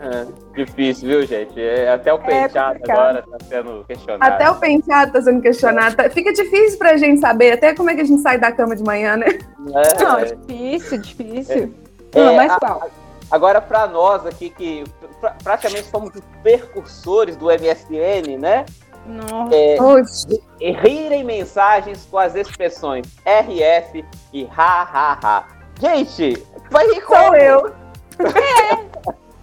É, 0.01 0.27
difícil, 0.55 1.09
viu, 1.09 1.27
gente? 1.27 1.59
É, 1.61 1.93
até 1.93 2.13
o 2.13 2.19
penteado 2.19 2.79
é 2.87 2.93
agora 2.93 3.21
está 3.21 3.47
sendo 3.49 3.85
questionado. 3.85 4.33
Até 4.33 4.51
o 4.51 4.55
penteado 4.57 5.07
está 5.07 5.23
sendo 5.23 5.41
questionado. 5.41 5.97
Tá, 5.97 6.11
fica 6.11 6.33
difícil 6.33 6.79
para 6.79 6.91
a 6.91 6.97
gente 6.97 7.21
saber 7.21 7.53
até 7.53 7.75
como 7.75 7.91
é 7.91 7.95
que 7.95 8.03
a 8.03 8.05
gente 8.05 8.21
sai 8.21 8.39
da 8.39 8.53
cama 8.53 8.77
de 8.77 8.83
manhã, 8.83 9.17
né? 9.17 9.27
É, 9.29 9.97
Não, 10.05 10.19
é 10.19 10.25
difícil, 10.25 10.99
difícil. 10.99 11.75
Não, 12.15 12.37
mas 12.37 12.55
qual? 12.57 12.91
Agora, 13.31 13.61
para 13.61 13.87
nós 13.89 14.25
aqui, 14.25 14.51
que 14.51 14.85
praticamente 15.43 15.85
somos 15.85 16.15
os 16.15 16.23
percursores 16.43 17.37
do 17.37 17.47
MSN, 17.47 18.39
né? 18.39 18.65
Nossa. 19.07 19.55
É, 20.61 20.71
rirem 20.73 21.25
mensagens 21.25 22.07
com 22.11 22.19
as 22.19 22.35
expressões 22.35 23.07
RF 23.25 24.05
e 24.33 24.45
ha, 24.57 24.83
ha, 24.83 25.19
ha. 25.23 25.49
Gente, 25.81 26.43
vai 26.71 26.87
rir 26.87 27.03
Sou 27.03 27.35
eu. 27.35 27.73
É. 28.19 28.96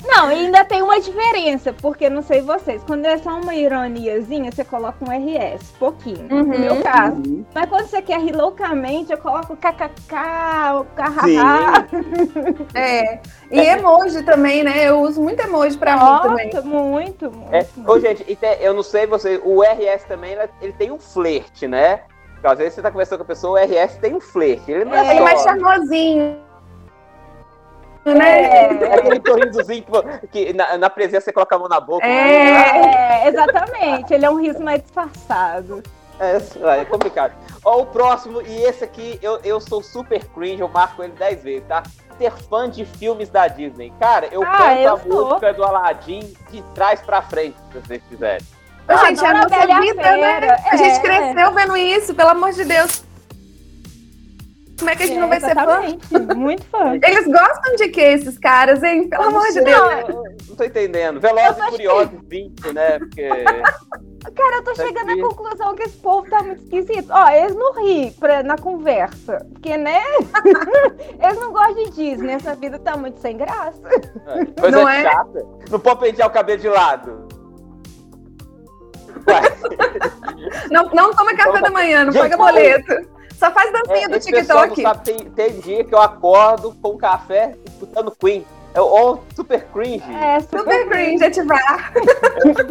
Não, 0.05 0.27
ainda 0.27 0.65
tem 0.65 0.81
uma 0.81 1.00
diferença, 1.00 1.72
porque 1.74 2.10
não 2.10 2.22
sei 2.22 2.41
vocês, 2.41 2.83
quando 2.83 3.05
é 3.05 3.17
só 3.17 3.31
uma 3.39 3.55
ironiazinha, 3.55 4.51
você 4.51 4.63
coloca 4.63 4.98
um 5.01 5.07
RS, 5.07 5.72
pouquinho, 5.79 6.27
uhum, 6.29 6.43
no 6.43 6.60
meu 6.60 6.81
caso. 6.81 7.15
Uhum. 7.15 7.45
Mas 7.53 7.69
quando 7.69 7.88
você 7.88 8.01
quer 8.01 8.19
rir 8.19 8.36
loucamente, 8.36 9.12
eu 9.12 9.17
coloco 9.17 9.55
kkk, 9.55 10.15
o 10.75 10.86
khahaha. 10.95 11.88
É. 12.75 13.19
E 13.51 13.60
emoji 13.60 14.24
também, 14.24 14.63
né? 14.63 14.89
Eu 14.89 15.01
uso 15.01 15.22
muito 15.22 15.39
emoji 15.41 15.77
pra 15.77 15.95
Nossa, 15.95 16.29
mim 16.29 16.50
também. 16.50 16.74
Muito, 16.74 17.31
muito. 17.31 17.31
É. 17.51 17.65
Ô, 17.88 18.00
gente, 18.00 18.25
eu 18.60 18.74
não 18.74 18.83
sei 18.83 19.05
você, 19.05 19.39
o 19.43 19.62
RS 19.62 20.03
também, 20.07 20.36
ele 20.62 20.74
tem 20.74 20.91
um 20.91 21.00
flerte, 21.00 21.67
né? 21.67 22.01
Às 22.43 22.57
vezes 22.57 22.74
você 22.74 22.81
tá 22.81 22.91
conversando 22.91 23.19
com 23.19 23.24
a 23.24 23.27
pessoa, 23.27 23.62
o 23.62 23.63
RS 23.63 23.98
tem 23.98 24.13
um 24.13 24.19
flerte. 24.19 24.72
Ele 24.72 24.86
não 24.86 24.93
é, 24.93 25.00
é 25.00 25.05
só... 25.05 25.12
É 25.12 25.22
mais 25.22 25.43
charmosinho 25.43 26.52
né? 28.05 28.41
É, 28.41 28.83
é 28.83 28.95
aquele 28.95 29.22
sorrisozinho 29.25 29.83
que, 29.83 30.27
que 30.27 30.53
na, 30.53 30.77
na, 30.77 30.89
presença 30.89 31.25
você 31.25 31.33
coloca 31.33 31.55
a 31.55 31.60
mão 31.60 31.69
na 31.69 31.79
boca. 31.79 32.05
É, 32.05 33.24
é 33.24 33.27
exatamente. 33.29 34.13
Ele 34.13 34.25
é 34.25 34.29
um 34.29 34.41
riso 34.41 34.62
mais 34.62 34.81
disfarçado. 34.81 35.81
É, 36.19 36.38
é 36.79 36.86
complicado. 36.86 37.33
Ó, 37.63 37.81
o 37.81 37.86
próximo, 37.86 38.41
e 38.41 38.63
esse 38.63 38.83
aqui, 38.83 39.19
eu, 39.22 39.39
eu 39.43 39.60
sou 39.60 39.81
super 39.81 40.24
cringe, 40.25 40.62
eu 40.62 40.67
marco 40.67 41.03
ele 41.03 41.13
10 41.13 41.43
vezes, 41.43 41.67
tá? 41.67 41.83
Ser 42.17 42.31
fã 42.31 42.69
de 42.69 42.86
filmes 42.86 43.29
da 43.29 43.48
Disney. 43.48 43.91
Cara, 44.00 44.27
eu 44.31 44.43
ah, 44.43 44.57
canto 44.57 44.79
eu 44.79 44.93
a 44.93 45.00
sou. 45.00 45.25
música 45.29 45.53
do 45.53 45.63
Aladdin 45.63 46.33
de 46.51 46.62
trás 46.75 47.01
pra 47.01 47.22
frente, 47.22 47.55
se 47.72 47.79
vocês 47.79 48.01
quiserem. 48.07 48.45
Tá? 48.86 48.98
Gente, 48.98 49.24
é 49.24 49.27
a 49.27 49.33
nossa 49.33 49.81
vida, 49.81 50.17
né? 50.17 50.57
A 50.72 50.75
gente 50.75 50.98
é. 50.98 51.00
cresceu 51.00 51.51
vendo 51.53 51.77
isso, 51.77 52.13
pelo 52.13 52.29
amor 52.29 52.51
de 52.51 52.65
Deus. 52.65 53.02
Como 54.77 54.89
é 54.89 54.95
que 54.95 55.03
a 55.03 55.05
gente 55.05 55.17
é, 55.17 55.21
não 55.21 55.29
vai 55.29 55.39
ser 55.39 55.55
fã? 55.55 56.35
Muito 56.35 56.65
fã. 56.65 56.95
Eles 57.01 57.25
gostam 57.25 57.75
de 57.75 57.89
que 57.89 58.01
esses 58.01 58.37
caras, 58.37 58.81
hein? 58.83 59.07
Pelo 59.07 59.23
amor 59.23 59.47
de 59.51 59.61
Deus. 59.61 60.07
Não, 60.09 60.23
não 60.49 60.55
tô 60.55 60.63
entendendo. 60.63 61.19
Velozes 61.19 61.63
e 61.63 61.71
Furiosos 61.71 62.19
20, 62.27 62.73
né? 62.73 62.99
Porque... 62.99 63.29
Cara, 64.35 64.55
eu 64.55 64.63
tô 64.63 64.73
tá 64.73 64.83
chegando 64.83 65.11
à 65.11 65.27
conclusão 65.27 65.75
que 65.75 65.83
esse 65.83 65.97
povo 65.97 66.29
tá 66.29 66.41
muito 66.41 66.63
esquisito. 66.63 67.09
Ó, 67.11 67.29
eles 67.29 67.55
não 67.55 67.73
ri 67.83 68.11
pra, 68.11 68.41
na 68.41 68.57
conversa. 68.57 69.45
Porque, 69.51 69.75
né? 69.75 70.01
eles 71.21 71.39
não 71.39 71.51
gostam 71.51 71.75
de 71.75 71.89
Disney. 71.91 72.33
Essa 72.33 72.55
vida 72.55 72.79
tá 72.79 72.95
muito 72.95 73.19
sem 73.19 73.35
graça. 73.37 73.81
É, 74.27 74.45
coisa 74.59 74.77
não 74.77 74.87
é? 74.87 75.03
chata. 75.03 75.45
Não 75.69 75.79
pode 75.79 75.99
pentear 75.99 76.29
o 76.29 76.31
cabelo 76.31 76.61
de 76.61 76.69
lado. 76.69 77.27
não, 80.71 80.85
não 80.85 81.13
toma 81.13 81.35
café 81.35 81.61
da 81.61 81.69
manhã, 81.69 82.05
não 82.05 82.11
Gente, 82.13 82.21
paga 82.21 82.37
boleto. 82.37 83.13
Só 83.43 83.51
faz 83.51 83.73
dancinha 83.73 84.05
é, 84.05 84.07
do 84.07 84.19
TikTok. 84.21 84.81
Sabe, 84.81 85.03
tem, 85.03 85.17
tem, 85.31 85.59
dia 85.59 85.83
que 85.83 85.93
eu 85.93 86.00
acordo 86.00 86.73
com 86.81 86.97
café 86.97 87.57
escutando 87.65 88.15
Queen. 88.15 88.45
É 88.73 88.79
o 88.79 89.19
super 89.35 89.65
cringe. 89.65 90.05
É, 90.13 90.39
super 90.39 90.88
cringe, 90.88 91.25
ativar. 91.25 91.93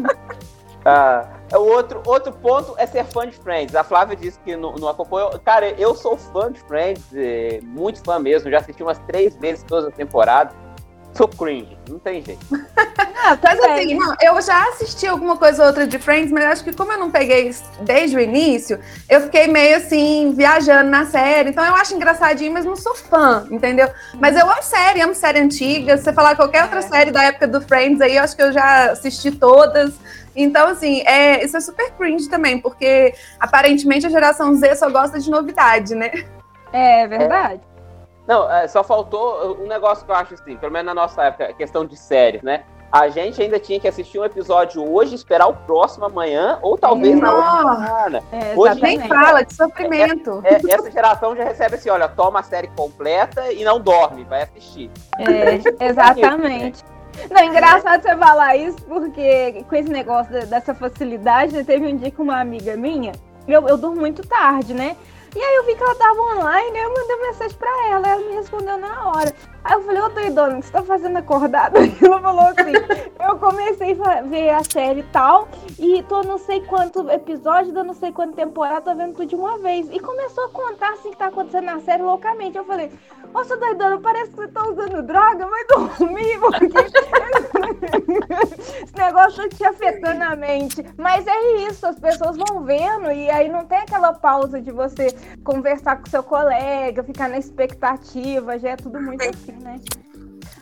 ah, 0.83 1.29
é 1.50 1.59
o 1.59 1.61
outro, 1.61 2.02
outro 2.07 2.33
ponto 2.33 2.75
é 2.79 2.87
ser 2.87 3.05
fã 3.05 3.29
de 3.29 3.37
Friends. 3.37 3.75
A 3.75 3.85
Flávia 3.85 4.17
disse 4.17 4.38
que 4.41 4.57
não, 4.57 4.75
não 4.76 4.88
acompanhou. 4.88 5.38
Cara, 5.41 5.69
eu 5.79 5.95
sou 5.95 6.17
fã 6.17 6.50
de 6.50 6.59
Friends, 6.61 7.05
é, 7.14 7.61
muito 7.62 8.02
fã 8.02 8.19
mesmo. 8.19 8.50
Já 8.50 8.59
assisti 8.59 8.83
umas 8.83 8.99
três 9.00 9.37
vezes 9.37 9.62
todas 9.64 9.88
as 9.88 9.95
temporadas 9.95 10.55
sou 11.14 11.28
cringe, 11.28 11.76
não 11.88 11.99
tem 11.99 12.23
jeito. 12.23 12.45
Não, 12.50 12.59
mas 13.42 13.61
assim, 13.61 13.95
não, 13.95 14.14
eu 14.21 14.40
já 14.40 14.69
assisti 14.69 15.07
alguma 15.07 15.37
coisa 15.37 15.62
ou 15.62 15.69
outra 15.69 15.87
de 15.87 15.99
Friends, 15.99 16.33
mas 16.33 16.45
acho 16.45 16.64
que 16.64 16.73
como 16.73 16.92
eu 16.92 16.99
não 16.99 17.11
peguei 17.11 17.54
desde 17.81 18.16
o 18.16 18.21
início, 18.21 18.81
eu 19.09 19.21
fiquei 19.23 19.47
meio 19.47 19.76
assim, 19.76 20.33
viajando 20.35 20.90
na 20.90 21.04
série. 21.04 21.50
Então 21.50 21.64
eu 21.64 21.75
acho 21.75 21.95
engraçadinho, 21.95 22.52
mas 22.52 22.64
não 22.64 22.76
sou 22.76 22.95
fã, 22.95 23.47
entendeu? 23.50 23.88
Mas 24.14 24.37
eu 24.37 24.49
amo 24.49 24.62
série, 24.62 25.00
amo 25.00 25.14
série 25.14 25.40
antiga. 25.40 25.97
Se 25.97 26.04
você 26.04 26.12
falar 26.12 26.35
qualquer 26.35 26.62
outra 26.64 26.78
é. 26.78 26.83
série 26.83 27.11
da 27.11 27.25
época 27.25 27.47
do 27.47 27.61
Friends 27.61 28.00
aí, 28.00 28.16
eu 28.16 28.25
acho 28.25 28.35
que 28.35 28.42
eu 28.42 28.52
já 28.52 28.92
assisti 28.92 29.31
todas. 29.31 29.92
Então, 30.35 30.69
assim, 30.69 31.02
é, 31.02 31.45
isso 31.45 31.57
é 31.57 31.61
super 31.61 31.90
cringe 31.92 32.28
também, 32.28 32.59
porque 32.59 33.14
aparentemente 33.38 34.07
a 34.07 34.11
geração 34.11 34.54
Z 34.54 34.76
só 34.76 34.88
gosta 34.88 35.21
de 35.21 35.31
novidade, 35.31 35.95
né? 35.95 36.11
É 36.73 37.07
verdade. 37.07 37.61
Não, 38.26 38.50
é, 38.50 38.69
só 38.69 38.85
faltou 38.85 39.59
um 39.61 39.67
negócio 39.67 40.05
que 40.05 40.11
eu 40.11 40.17
acho 40.17 40.35
assim, 40.35 40.57
pelo 40.57 40.73
menos 40.73 40.87
na 40.87 40.95
nossa 40.95 41.25
época, 41.25 41.47
a 41.47 41.52
questão 41.52 41.85
de 41.85 41.97
séries, 41.97 42.43
né? 42.43 42.64
A 42.93 43.09
gente 43.09 43.41
ainda 43.41 43.59
tinha 43.59 43.81
que 43.81 43.88
assistir 43.88 44.19
um 44.19 44.25
episódio 44.25 44.87
hoje, 44.87 45.14
esperar 45.14 45.47
o 45.47 45.55
próximo 45.55 46.05
amanhã, 46.05 46.59
ou 46.61 46.76
talvez 46.76 47.19
Nossa. 47.19 47.33
na 47.33 47.64
outra 47.64 47.87
semana. 47.87 48.23
É, 48.31 48.55
hoje 48.55 48.83
nem 48.83 49.00
fala 49.09 49.43
de 49.43 49.55
sofrimento. 49.55 50.43
É, 50.45 50.57
é, 50.57 50.75
essa 50.75 50.91
geração 50.91 51.35
já 51.35 51.43
recebe 51.43 51.76
assim, 51.76 51.88
olha, 51.88 52.07
toma 52.07 52.41
a 52.41 52.43
série 52.43 52.69
completa 52.76 53.50
e 53.50 53.64
não 53.64 53.81
dorme, 53.81 54.25
vai 54.25 54.43
assistir. 54.43 54.91
É, 55.19 55.55
exatamente. 55.88 56.85
Não, 57.31 57.43
engraçado 57.45 58.02
você 58.02 58.14
falar 58.14 58.57
isso, 58.57 58.79
porque 58.83 59.64
com 59.69 59.75
esse 59.75 59.88
negócio 59.88 60.47
dessa 60.47 60.75
facilidade, 60.75 61.64
teve 61.64 61.87
um 61.87 61.97
dia 61.97 62.11
com 62.11 62.23
uma 62.23 62.41
amiga 62.41 62.76
minha, 62.76 63.12
eu, 63.49 63.67
eu 63.69 63.79
durmo 63.79 64.00
muito 64.00 64.26
tarde, 64.26 64.75
né? 64.75 64.97
E 65.35 65.43
aí 65.43 65.55
eu 65.57 65.65
vi 65.65 65.75
que 65.75 65.83
ela 65.83 65.95
tava 65.95 66.21
online, 66.21 66.79
eu 66.79 66.93
mandei 66.93 67.17
mensagem 67.17 67.57
pra 67.57 67.89
ela, 67.89 68.09
ela 68.09 68.21
me 68.21 68.35
respondeu 68.35 68.77
na 68.77 69.09
hora. 69.09 69.35
Aí 69.64 69.75
eu 69.75 69.83
falei, 69.83 70.02
ô 70.02 70.09
doidona, 70.09 70.57
o 70.57 70.61
que 70.61 70.66
você 70.66 70.73
tá 70.73 70.83
fazendo 70.83 71.16
acordada? 71.19 71.78
Ela 72.02 72.21
falou 72.21 72.47
assim, 72.47 72.73
eu 73.28 73.38
comecei 73.38 73.97
a 74.02 74.23
ver 74.23 74.50
a 74.50 74.64
série 74.64 75.00
e 75.00 75.04
tal, 75.04 75.49
e 75.78 76.02
tô 76.04 76.23
não 76.23 76.37
sei 76.37 76.61
quanto 76.62 77.09
episódio, 77.09 77.73
da 77.73 77.85
não 77.85 77.95
sei 77.95 78.11
quanto 78.11 78.35
temporada, 78.35 78.81
tô 78.81 78.95
vendo 78.95 79.14
tudo 79.14 79.26
de 79.26 79.37
uma 79.37 79.59
vez. 79.59 79.88
E 79.92 80.00
começou 80.00 80.47
a 80.47 80.50
contar 80.50 80.90
assim 80.95 81.11
que 81.11 81.16
tá 81.16 81.26
acontecendo 81.26 81.66
na 81.66 81.81
série 81.81 82.02
loucamente. 82.02 82.59
Eu 82.59 82.64
falei, 82.64 82.90
ô 83.33 83.45
sua 83.45 83.57
doidona, 83.57 84.00
parece 84.00 84.31
que 84.31 84.37
você 84.37 84.49
tá 84.49 84.69
usando 84.69 85.02
droga, 85.02 85.47
vai 85.47 85.64
dormir, 85.66 86.38
porque 86.42 86.66
esse 88.83 88.97
negócio 88.97 89.49
tá 89.49 89.57
te 89.57 89.64
afetando 89.64 90.25
a 90.25 90.35
mente. 90.35 90.85
Mas 90.97 91.25
é 91.26 91.69
isso, 91.69 91.87
as 91.87 92.00
pessoas 92.00 92.37
vão 92.37 92.64
vendo, 92.64 93.12
e 93.12 93.31
aí 93.31 93.49
não 93.49 93.64
tem 93.64 93.78
aquela 93.78 94.12
pausa 94.12 94.61
de 94.61 94.73
você 94.73 95.14
conversar 95.45 95.97
com 96.00 96.11
seu 96.11 96.23
colega, 96.23 97.04
ficar 97.04 97.28
na 97.28 97.38
expectativa, 97.38 98.59
já 98.59 98.71
é 98.71 98.76
tudo 98.76 99.00
muito 99.00 99.23
assim 99.23 99.51
né? 99.61 99.80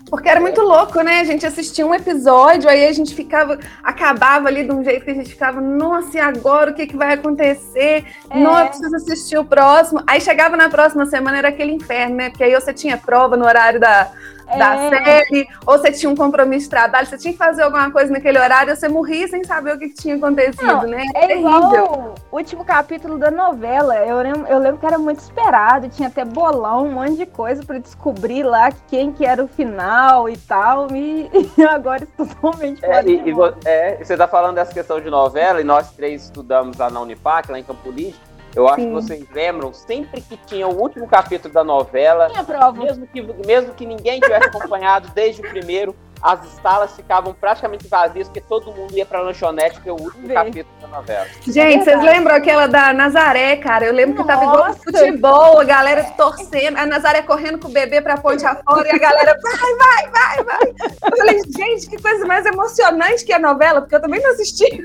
Porque 0.09 0.29
era 0.29 0.41
muito 0.41 0.61
louco, 0.61 1.01
né? 1.03 1.21
A 1.21 1.25
gente 1.25 1.47
assistia 1.47 1.87
um 1.87 1.95
episódio, 1.95 2.69
aí 2.69 2.87
a 2.87 2.93
gente 2.93 3.15
ficava, 3.15 3.59
acabava 3.83 4.49
ali 4.49 4.65
de 4.65 4.73
um 4.73 4.83
jeito 4.83 5.05
que 5.05 5.11
a 5.13 5.15
gente 5.15 5.31
ficava, 5.31 5.61
nossa, 5.61 6.17
e 6.17 6.21
agora 6.21 6.73
o 6.73 6.75
que, 6.75 6.87
que 6.87 6.97
vai 6.97 7.15
acontecer? 7.15 8.05
É. 8.29 8.39
Não, 8.39 8.59
eu 8.59 8.67
preciso 8.67 8.97
assistir 8.97 9.39
o 9.39 9.45
próximo. 9.45 10.03
Aí 10.07 10.21
chegava 10.21 10.57
na 10.57 10.69
próxima 10.69 11.07
semana, 11.07 11.39
era 11.39 11.49
aquele 11.49 11.73
inferno, 11.73 12.17
né? 12.17 12.31
Porque 12.31 12.43
aí 12.43 12.53
você 12.53 12.75
tinha 12.75 12.99
prova 12.99 13.37
no 13.37 13.45
horário 13.45 13.79
da, 13.79 14.11
da 14.59 14.75
é. 14.75 14.89
série, 14.91 15.49
ou 15.67 15.79
você 15.79 15.93
tinha 15.93 16.11
um 16.11 16.17
compromisso 16.17 16.65
de 16.65 16.71
trabalho, 16.71 17.07
você 17.07 17.19
tinha 17.19 17.33
que 17.33 17.39
fazer 17.39 17.63
alguma 17.63 17.91
coisa 17.91 18.13
naquele 18.13 18.39
horário, 18.39 18.75
você 18.75 18.89
morria 18.89 19.29
sem 19.29 19.45
saber 19.45 19.75
o 19.75 19.79
que, 19.79 19.91
tinha 19.91 20.17
acontecido, 20.17 20.65
Não, 20.65 20.83
né? 20.83 21.05
É 21.15 21.27
Terrível. 21.27 21.49
igual 21.49 22.15
o 22.31 22.37
último 22.37 22.65
capítulo 22.65 23.19
da 23.19 23.31
novela. 23.31 23.97
Eu 23.97 24.19
lembro, 24.19 24.47
eu 24.47 24.59
lembro 24.59 24.79
que 24.79 24.87
era 24.87 24.99
muito 24.99 25.21
esperado, 25.21 25.89
tinha 25.89 26.09
até 26.09 26.25
bolão, 26.25 26.87
um 26.87 26.93
monte 26.93 27.17
de 27.17 27.27
coisa 27.27 27.65
para 27.65 27.79
descobrir 27.79 28.43
lá 28.43 28.71
quem 28.89 29.13
que 29.13 29.25
era 29.25 29.43
o 29.43 29.49
final 29.49 30.29
e 30.29 30.37
tal. 30.37 30.89
E, 30.95 31.31
e 31.57 31.63
agora 31.63 32.05
isso 32.05 32.13
totalmente 32.17 32.85
é, 32.85 33.05
e, 33.05 33.31
e, 33.31 33.35
é, 33.65 33.99
você 34.03 34.17
tá 34.17 34.27
falando 34.27 34.55
dessa 34.55 34.73
questão 34.73 35.01
de 35.01 35.11
novela, 35.11 35.61
e 35.61 35.65
nós 35.65 35.93
três 35.93 36.25
estudamos 36.25 36.77
lá 36.77 36.91
na 36.91 37.01
Unipac, 37.01 37.51
lá 37.51 37.59
em 37.59 37.65
Campo 37.65 37.91
Limpo, 37.91 38.19
eu 38.55 38.67
acho 38.67 38.81
Sim. 38.81 38.89
que 38.89 38.93
vocês 38.93 39.27
lembram, 39.33 39.73
sempre 39.73 40.21
que 40.21 40.37
tinha 40.37 40.67
o 40.67 40.81
último 40.81 41.07
capítulo 41.07 41.53
da 41.53 41.63
novela, 41.63 42.29
mesmo 42.75 43.07
que, 43.07 43.23
mesmo 43.47 43.75
que 43.75 43.87
ninguém 43.87 44.21
tivesse 44.21 44.49
acompanhado 44.49 45.11
desde 45.15 45.41
o 45.41 45.49
primeiro, 45.49 45.95
as 46.23 46.41
salas 46.63 46.95
ficavam 46.95 47.33
praticamente 47.33 47.89
vazias, 47.89 48.29
porque 48.29 48.41
todo 48.41 48.73
mundo 48.73 48.97
ia 48.97 49.07
pra 49.07 49.21
lanchonete 49.21 49.81
ver 49.81 49.93
o 49.93 50.01
último 50.01 50.29
Vê. 50.29 50.35
capítulo 50.35 50.75
da 50.81 50.89
novela. 50.89 51.27
Gente, 51.47 51.85
vocês 51.85 52.03
lembram 52.03 52.35
aquela 52.35 52.67
da 52.67 52.93
Nazaré, 52.93 53.57
cara? 53.57 53.87
Eu 53.87 53.93
lembro 53.93 54.17
Nossa. 54.17 54.23
que 54.23 54.41
tava 54.41 54.45
igual 54.45 54.75
futebol, 54.75 55.61
a 55.61 55.65
galera 55.65 56.05
torcendo, 56.17 56.77
a 56.77 56.85
Nazaré 56.85 57.23
correndo 57.23 57.59
com 57.59 57.69
o 57.69 57.73
bebê 57.73 58.01
pra 58.01 58.19
ponte 58.19 58.45
afora 58.47 58.87
e 58.89 58.91
a 58.91 58.99
galera, 58.99 59.35
vai, 59.43 59.77
vai, 59.77 60.11
vai, 60.11 60.45
vai. 60.45 60.91
Eu 61.11 61.17
falei, 61.17 61.41
gente, 61.57 61.89
que 61.89 62.01
coisa 62.01 62.27
mais 62.27 62.45
emocionante 62.45 63.25
que 63.25 63.33
a 63.33 63.39
novela, 63.39 63.81
porque 63.81 63.95
eu 63.95 64.01
também 64.01 64.21
não 64.21 64.31
assisti. 64.31 64.85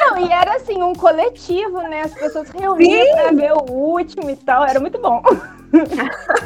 Não, 0.00 0.18
e 0.18 0.32
era 0.32 0.56
assim, 0.56 0.82
um 0.82 0.94
coletivo, 0.94 1.80
né? 1.82 2.02
As 2.02 2.14
pessoas 2.14 2.48
reuniam 2.50 3.06
Sim. 3.06 3.12
pra 3.12 3.30
ver 3.32 3.52
o 3.52 3.70
último 3.70 4.30
e 4.30 4.36
tal, 4.36 4.64
era 4.64 4.80
muito 4.80 4.98
bom. 4.98 5.22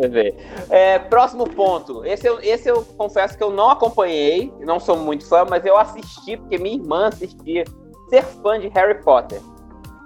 você. 0.00 0.34
É, 0.70 0.98
próximo 0.98 1.48
ponto. 1.48 2.04
Esse 2.04 2.26
eu, 2.26 2.40
esse 2.40 2.68
eu 2.68 2.84
confesso 2.96 3.36
que 3.36 3.42
eu 3.42 3.50
não 3.50 3.70
acompanhei, 3.70 4.52
não 4.60 4.78
sou 4.78 4.96
muito 4.96 5.26
fã, 5.26 5.44
mas 5.48 5.64
eu 5.64 5.76
assisti, 5.76 6.36
porque 6.36 6.58
minha 6.58 6.76
irmã 6.76 7.08
assistia. 7.08 7.64
Ser 8.08 8.22
fã 8.22 8.58
de 8.58 8.68
Harry 8.68 9.02
Potter. 9.02 9.40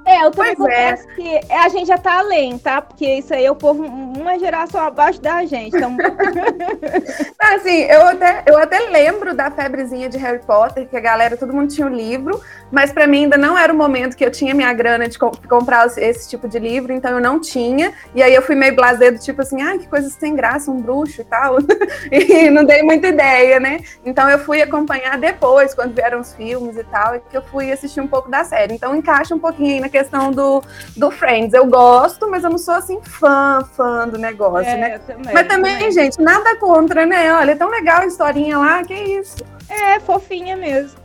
É, 0.05 0.25
eu 0.25 0.31
também 0.31 0.53
é. 0.53 0.57
confesso 0.57 1.09
é. 1.09 1.15
que 1.15 1.53
a 1.53 1.69
gente 1.69 1.87
já 1.87 1.99
tá 1.99 2.19
além, 2.19 2.59
tá? 2.59 2.83
Porque 2.83 3.07
isso 3.07 3.33
aí 3.33 3.45
é 3.45 3.51
o 3.51 3.55
povo, 3.55 3.85
uma 3.85 4.39
geração 4.39 4.81
abaixo 4.81 5.21
da 5.21 5.45
gente. 5.45 5.77
Então... 5.77 5.97
assim, 7.39 7.83
eu 7.83 8.07
até, 8.07 8.43
eu 8.47 8.59
até 8.59 8.81
lembro 8.81 9.35
da 9.35 9.51
febrezinha 9.51 10.09
de 10.09 10.19
Harry 10.19 10.41
Potter, 10.41 10.89
que 10.89 10.97
a 10.97 11.01
galera, 11.01 11.37
todo 11.37 11.53
mundo 11.53 11.73
tinha 11.73 11.87
o 11.87 11.91
um 11.91 11.95
livro, 11.95 12.41
mas 12.71 12.93
para 12.93 13.07
mim 13.07 13.25
ainda 13.25 13.37
não 13.37 13.57
era 13.57 13.73
o 13.73 13.77
momento 13.77 14.17
que 14.17 14.25
eu 14.25 14.31
tinha 14.31 14.55
minha 14.55 14.73
grana 14.73 15.09
de 15.09 15.19
comprar 15.19 15.87
esse 15.97 16.29
tipo 16.29 16.49
de 16.49 16.59
livro, 16.59 16.93
então 16.93 17.13
eu 17.13 17.21
não 17.21 17.39
tinha. 17.39 17.93
E 18.15 18.23
aí 18.23 18.35
eu 18.35 18.43
fui 18.43 18.55
meio 18.55 18.75
blazedo, 18.75 19.19
tipo 19.19 19.43
assim, 19.43 19.63
ah, 19.63 19.79
que 19.79 19.87
coisa 19.87 20.09
sem 20.11 20.35
graça, 20.35 20.71
um 20.71 20.81
bruxo 20.81 21.21
e 21.21 21.25
tal. 21.25 21.59
e 22.11 22.51
não 22.51 22.65
dei 22.65 22.83
muita 22.83 23.09
ideia, 23.09 23.61
né? 23.61 23.81
Então 24.05 24.29
eu 24.29 24.39
fui 24.39 24.61
acompanhar 24.63 25.19
depois, 25.19 25.75
quando 25.75 25.95
vieram 25.95 26.21
os 26.21 26.35
filmes 26.35 26.77
e 26.77 26.85
tal, 26.85 27.21
que 27.21 27.37
eu 27.37 27.43
fui 27.43 27.71
assistir 27.71 28.01
um 28.01 28.09
pouco 28.09 28.31
da 28.31 28.43
série. 28.43 28.75
Então 28.75 28.97
encaixa 28.97 29.35
um 29.35 29.39
pouquinho 29.39 29.75
aí 29.75 29.81
na 29.81 29.92
questão 29.93 30.33
do, 30.33 30.63
do 30.97 31.11
Friends. 31.11 31.55
Eu 31.55 31.67
gosto, 31.67 32.29
mas 32.29 32.43
eu 32.43 32.51
não 32.51 32.59
sou 32.59 32.75
assim 32.75 33.01
fã, 33.03 33.65
fã 33.77 34.09
do 34.09 34.19
negócio, 34.19 34.69
é, 34.69 34.77
né? 34.77 34.99
Também, 34.99 35.35
mas 35.35 35.47
também, 35.47 35.75
também, 35.75 35.93
gente, 35.93 36.21
nada 36.21 36.57
contra, 36.57 37.07
né? 37.07 37.33
Olha, 37.35 37.53
é 37.53 37.57
tão 37.57 37.69
legal 37.69 38.01
a 38.01 38.07
historinha 38.07 38.59
lá, 38.59 38.83
que 38.83 38.95
isso. 38.95 39.37
É, 39.69 40.01
fofinha 40.01 40.57
mesmo. 40.57 41.01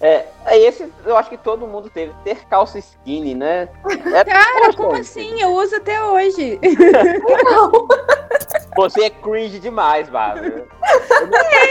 É, 0.00 0.26
esse 0.52 0.90
eu 1.04 1.16
acho 1.16 1.28
que 1.28 1.36
todo 1.36 1.66
mundo 1.66 1.90
teve, 1.90 2.12
ter 2.22 2.46
calça 2.48 2.78
skinny, 2.78 3.34
né? 3.34 3.68
É 4.14 4.24
Cara, 4.24 4.72
como 4.74 4.94
assim? 4.94 5.40
Eu 5.40 5.50
uso 5.50 5.76
até 5.76 6.02
hoje. 6.02 6.58
Você 8.76 9.04
é 9.04 9.10
cringe 9.10 9.58
demais, 9.58 10.08
Bárbara. 10.08 10.66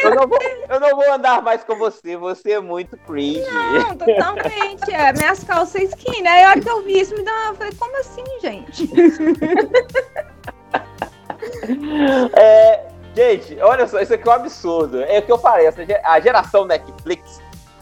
Eu, 0.03 0.09
eu, 0.09 0.15
não 0.15 0.27
vou, 0.27 0.39
eu 0.69 0.79
não 0.79 0.89
vou 0.95 1.13
andar 1.13 1.41
mais 1.41 1.63
com 1.63 1.75
você, 1.75 2.17
você 2.17 2.53
é 2.53 2.59
muito 2.59 2.97
cringe. 2.97 3.41
Não, 3.41 3.95
totalmente. 3.95 4.93
É, 4.93 5.13
minhas 5.13 5.43
calças 5.43 5.83
skinny. 5.83 6.27
Aí 6.27 6.43
a 6.43 6.49
hora 6.49 6.61
que 6.61 6.69
eu 6.69 6.81
vi 6.83 6.99
isso, 6.99 7.15
me 7.15 7.23
deu 7.23 7.33
uma. 7.33 7.49
Eu 7.49 7.55
falei, 7.55 7.73
como 7.77 7.97
assim, 7.97 8.23
gente? 8.41 8.89
É, 12.35 12.87
gente, 13.15 13.59
olha 13.61 13.87
só, 13.87 13.99
isso 14.01 14.13
aqui 14.13 14.27
é 14.27 14.31
um 14.31 14.35
absurdo. 14.35 15.01
É 15.03 15.19
o 15.19 15.21
que 15.21 15.31
eu 15.31 15.37
falei, 15.37 15.67
a 16.03 16.19
geração 16.19 16.65
Netflix 16.65 17.39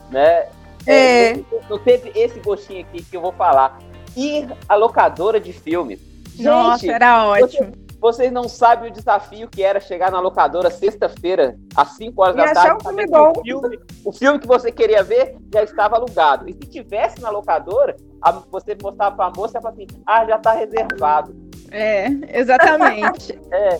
né? 0.09 0.47
É. 0.85 1.31
é. 1.31 1.43
Não 1.69 1.79
teve 1.79 2.11
esse 2.15 2.39
gostinho 2.39 2.81
aqui 2.81 3.03
que 3.03 3.15
eu 3.15 3.21
vou 3.21 3.31
falar. 3.31 3.79
Ir 4.15 4.47
à 4.69 4.75
locadora 4.75 5.39
de 5.39 5.51
filmes. 5.51 5.99
Nossa, 6.39 6.79
Gente, 6.79 6.91
era 6.91 7.27
ótimo. 7.27 7.71
Você, 7.71 7.84
vocês 8.05 8.31
não 8.31 8.47
sabem 8.47 8.91
o 8.91 8.93
desafio 8.93 9.49
que 9.49 9.63
era 9.63 9.79
chegar 9.79 10.11
na 10.11 10.19
locadora 10.19 10.69
sexta-feira, 10.69 11.57
às 11.75 11.95
5 11.95 12.21
horas 12.21 12.35
e 12.35 12.37
da 12.37 12.53
tarde. 12.53 12.75
Um 12.75 12.87
filme 12.87 13.07
bom. 13.07 13.33
O, 13.35 13.41
filme, 13.41 13.79
o 14.05 14.11
filme 14.11 14.39
que 14.39 14.45
você 14.45 14.71
queria 14.71 15.01
ver 15.01 15.35
já 15.51 15.63
estava 15.63 15.95
alugado. 15.95 16.47
E 16.47 16.53
se 16.53 16.69
tivesse 16.69 17.19
na 17.19 17.31
locadora, 17.31 17.95
a, 18.21 18.31
você 18.31 18.77
mostrava 18.79 19.15
para 19.15 19.25
a 19.25 19.31
moça 19.35 19.57
e 19.57 19.61
falava 19.61 19.81
assim: 19.81 19.87
ah, 20.05 20.23
já 20.23 20.35
está 20.35 20.51
reservado. 20.51 21.35
É, 21.71 22.05
exatamente. 22.31 23.39
é. 23.51 23.79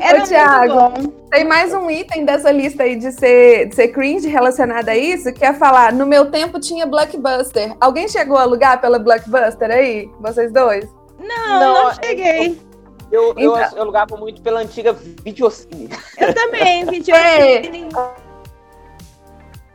Era 0.00 0.20
Ô, 0.20 0.26
Thiago, 0.26 1.08
tem 1.30 1.44
mais 1.44 1.72
um 1.72 1.88
item 1.88 2.24
dessa 2.24 2.50
lista 2.50 2.82
aí 2.82 2.96
de 2.96 3.12
ser, 3.12 3.68
de 3.68 3.76
ser 3.76 3.88
cringe 3.88 4.26
relacionado 4.26 4.88
a 4.88 4.96
isso, 4.96 5.32
que 5.32 5.44
é 5.44 5.54
falar, 5.54 5.92
no 5.92 6.06
meu 6.06 6.28
tempo 6.28 6.58
tinha 6.58 6.86
Blockbuster. 6.86 7.72
Alguém 7.80 8.08
chegou 8.08 8.36
a 8.36 8.42
alugar 8.42 8.80
pela 8.80 8.98
Blockbuster 8.98 9.70
aí? 9.70 10.10
Vocês 10.18 10.52
dois? 10.52 10.88
Não, 11.20 11.60
não, 11.60 11.84
não 11.84 11.94
cheguei. 11.94 12.48
Eu, 12.48 12.69
eu, 13.10 13.30
então... 13.30 13.58
eu, 13.58 13.82
alugava 13.82 14.16
muito 14.16 14.40
pela 14.40 14.60
antiga 14.60 14.92
Videocine. 14.92 15.90
Eu 16.18 16.34
também, 16.34 16.84
Videocine. 16.90 17.88
É. 17.94 18.30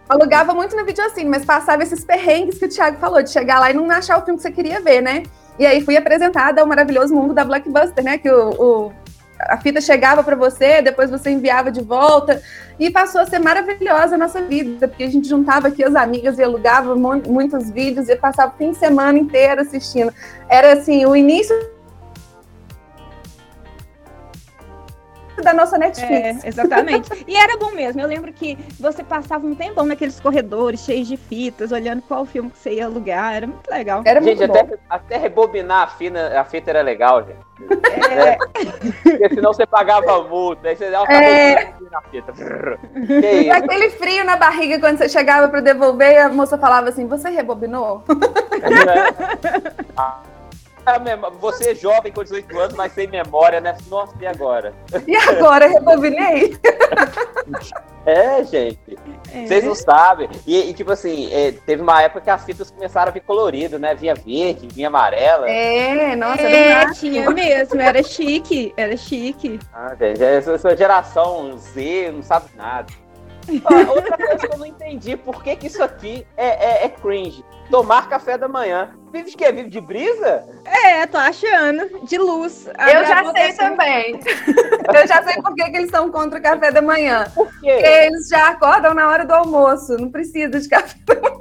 Alugava 0.08 0.54
muito 0.54 0.76
no 0.76 0.86
Videocine, 0.86 1.30
mas 1.30 1.44
passava 1.44 1.84
esses 1.84 2.04
perrengues 2.04 2.60
que 2.60 2.66
o 2.66 2.70
Thiago 2.70 2.98
falou, 2.98 3.22
de 3.22 3.30
chegar 3.30 3.60
lá 3.60 3.72
e 3.72 3.74
não 3.74 3.90
achar 3.90 4.18
o 4.18 4.24
filme 4.24 4.38
que 4.38 4.44
você 4.44 4.52
queria 4.52 4.80
ver, 4.80 5.02
né? 5.02 5.24
E 5.58 5.66
aí 5.66 5.82
fui 5.82 5.98
apresentada 5.98 6.62
ao 6.62 6.68
maravilhoso 6.68 7.14
mundo 7.14 7.34
da 7.34 7.44
Blockbuster, 7.44 8.04
né? 8.04 8.18
Que 8.18 8.30
o, 8.30 8.50
o 8.50 8.94
a 9.40 9.58
fita 9.58 9.82
chegava 9.82 10.24
para 10.24 10.36
você, 10.36 10.82
depois 10.82 11.10
você 11.10 11.30
enviava 11.30 11.70
de 11.72 11.82
volta, 11.82 12.42
e 12.80 12.90
passou 12.90 13.20
a 13.22 13.26
ser 13.26 13.40
maravilhosa 13.40 14.16
a 14.16 14.18
nossa 14.18 14.42
vida, 14.42 14.88
porque 14.88 15.04
a 15.04 15.10
gente 15.10 15.28
juntava 15.28 15.68
aqui 15.68 15.84
as 15.84 15.96
amigas 15.96 16.38
e 16.40 16.44
alugava 16.44 16.96
muitos 16.96 17.70
vídeos 17.70 18.08
e 18.08 18.16
passava 18.16 18.54
o 18.54 18.58
fim 18.58 18.72
de 18.72 18.78
semana 18.78 19.18
inteiro 19.18 19.62
assistindo. 19.62 20.14
Era 20.50 20.74
assim, 20.74 21.06
o 21.06 21.16
início 21.16 21.56
da 25.44 25.54
nossa 25.54 25.78
Netflix. 25.78 26.44
É, 26.44 26.48
exatamente. 26.48 27.26
e 27.28 27.36
era 27.36 27.58
bom 27.58 27.72
mesmo. 27.72 28.02
Eu 28.02 28.08
lembro 28.08 28.32
que 28.32 28.58
você 28.80 29.04
passava 29.04 29.46
um 29.46 29.56
tempão 29.56 29.86
naqueles 29.86 30.20
corredores 30.20 30.82
cheios 30.82 31.08
de 31.08 31.18
fitas, 31.18 31.72
olhando 31.72 32.02
qual 32.04 32.26
filme 32.26 32.50
que 32.50 32.58
você 32.58 32.76
ia 32.76 32.86
alugar. 32.86 33.36
Era 33.36 33.48
muito 33.48 33.70
legal. 33.70 34.02
Era 34.06 34.22
gente, 34.22 34.38
muito 34.38 34.52
até, 34.52 34.64
bom. 34.64 34.76
até 34.90 35.18
rebobinar 35.18 35.84
a, 35.84 35.88
fina, 35.88 36.40
a 36.40 36.44
fita 36.46 36.72
era 36.72 36.82
legal, 36.82 37.26
gente. 37.26 37.46
É. 38.12 38.30
é. 38.30 38.38
Porque 39.04 39.30
senão 39.36 39.54
você 39.54 39.66
pagava 39.66 40.24
multa, 40.24 40.68
aí 40.68 40.76
você 40.76 40.90
dava 40.90 41.12
é. 41.12 41.74
na 41.92 42.02
fita. 42.02 42.34
E 43.10 43.50
aquele 43.50 43.90
frio 43.92 44.26
na 44.26 44.36
barriga 44.36 44.80
quando 44.80 44.98
você 44.98 45.08
chegava 45.08 45.48
para 45.48 45.62
devolver, 45.62 46.18
a 46.18 46.30
moça 46.30 46.58
falava 46.58 46.90
assim: 46.90 47.08
Você 47.08 47.30
rebobinou? 47.30 48.04
É. 48.10 49.84
Ah. 49.96 50.22
Você 51.40 51.72
é 51.72 51.76
jovem 51.76 52.12
com 52.12 52.24
18 52.24 52.60
anos, 52.60 52.76
mas 52.76 52.94
sem 52.94 53.08
memória, 53.08 53.60
né? 53.60 53.76
Nossa, 53.90 54.14
e 54.20 54.26
agora? 54.26 54.74
E 55.08 55.16
agora? 55.16 55.68
Rebobinei? 55.68 56.58
é, 58.06 58.44
gente. 58.44 58.98
É. 59.34 59.46
Vocês 59.46 59.64
não 59.64 59.76
sabem. 59.76 60.30
E, 60.46 60.70
e 60.70 60.74
tipo 60.74 60.92
assim, 60.92 61.32
é, 61.34 61.52
teve 61.52 61.82
uma 61.82 62.02
época 62.02 62.22
que 62.22 62.30
as 62.30 62.44
fitas 62.46 62.70
começaram 62.72 63.10
a 63.10 63.14
vir 63.14 63.22
colorido, 63.22 63.80
né? 63.80 63.96
Vinha 63.96 64.16
verde, 64.16 64.68
vinha 64.68 64.88
amarela. 64.88 65.50
É, 65.50 66.16
nossa, 66.16 66.42
é, 66.42 66.92
tinha 66.94 67.30
mesmo. 67.32 67.82
Era 67.82 68.04
chique, 68.04 68.74
era 68.78 68.96
chique. 68.96 69.60
Ah, 69.74 69.96
gente, 70.00 70.24
essa 70.24 70.78
geração 70.78 71.58
Z 71.58 72.12
não 72.14 72.22
sabe 72.22 72.50
nada. 72.56 73.06
Outra 73.90 74.18
coisa 74.18 74.48
que 74.48 74.54
eu 74.54 74.58
não 74.58 74.66
entendi, 74.66 75.16
por 75.16 75.44
que, 75.44 75.56
que 75.56 75.68
isso 75.68 75.84
aqui 75.84 76.26
é, 76.36 76.84
é, 76.84 76.86
é 76.86 76.90
cringe? 76.90 77.44
Tomar 77.70 78.10
café 78.10 78.38
da 78.38 78.48
manhã. 78.48 78.96
Vive 79.12 79.30
de 79.32 79.38
quê? 79.38 79.52
Vive 79.52 79.70
de 79.70 79.80
brisa? 79.80 80.44
É, 80.66 81.06
tô 81.08 81.18
achando. 81.18 82.06
De 82.06 82.18
luz. 82.18 82.68
eu 82.68 83.06
já 83.06 83.32
sei 83.32 83.54
também. 83.54 84.20
eu 84.94 85.08
já 85.08 85.24
sei 85.24 85.42
por 85.42 85.56
que, 85.56 85.64
que 85.64 85.78
eles 85.78 85.90
são 85.90 86.12
contra 86.12 86.40
o 86.40 86.42
café 86.42 86.72
da 86.72 86.82
manhã. 86.82 87.26
Por 87.34 87.48
quê? 87.60 87.72
Porque 87.72 87.88
eles 87.88 88.28
já 88.28 88.50
acordam 88.50 88.94
na 88.94 89.08
hora 89.10 89.26
do 89.26 89.34
almoço. 89.34 89.98
Não 89.98 90.10
precisa 90.10 90.60
de 90.60 90.68
café 90.68 90.98
da 91.06 91.16
manhã. 91.16 91.36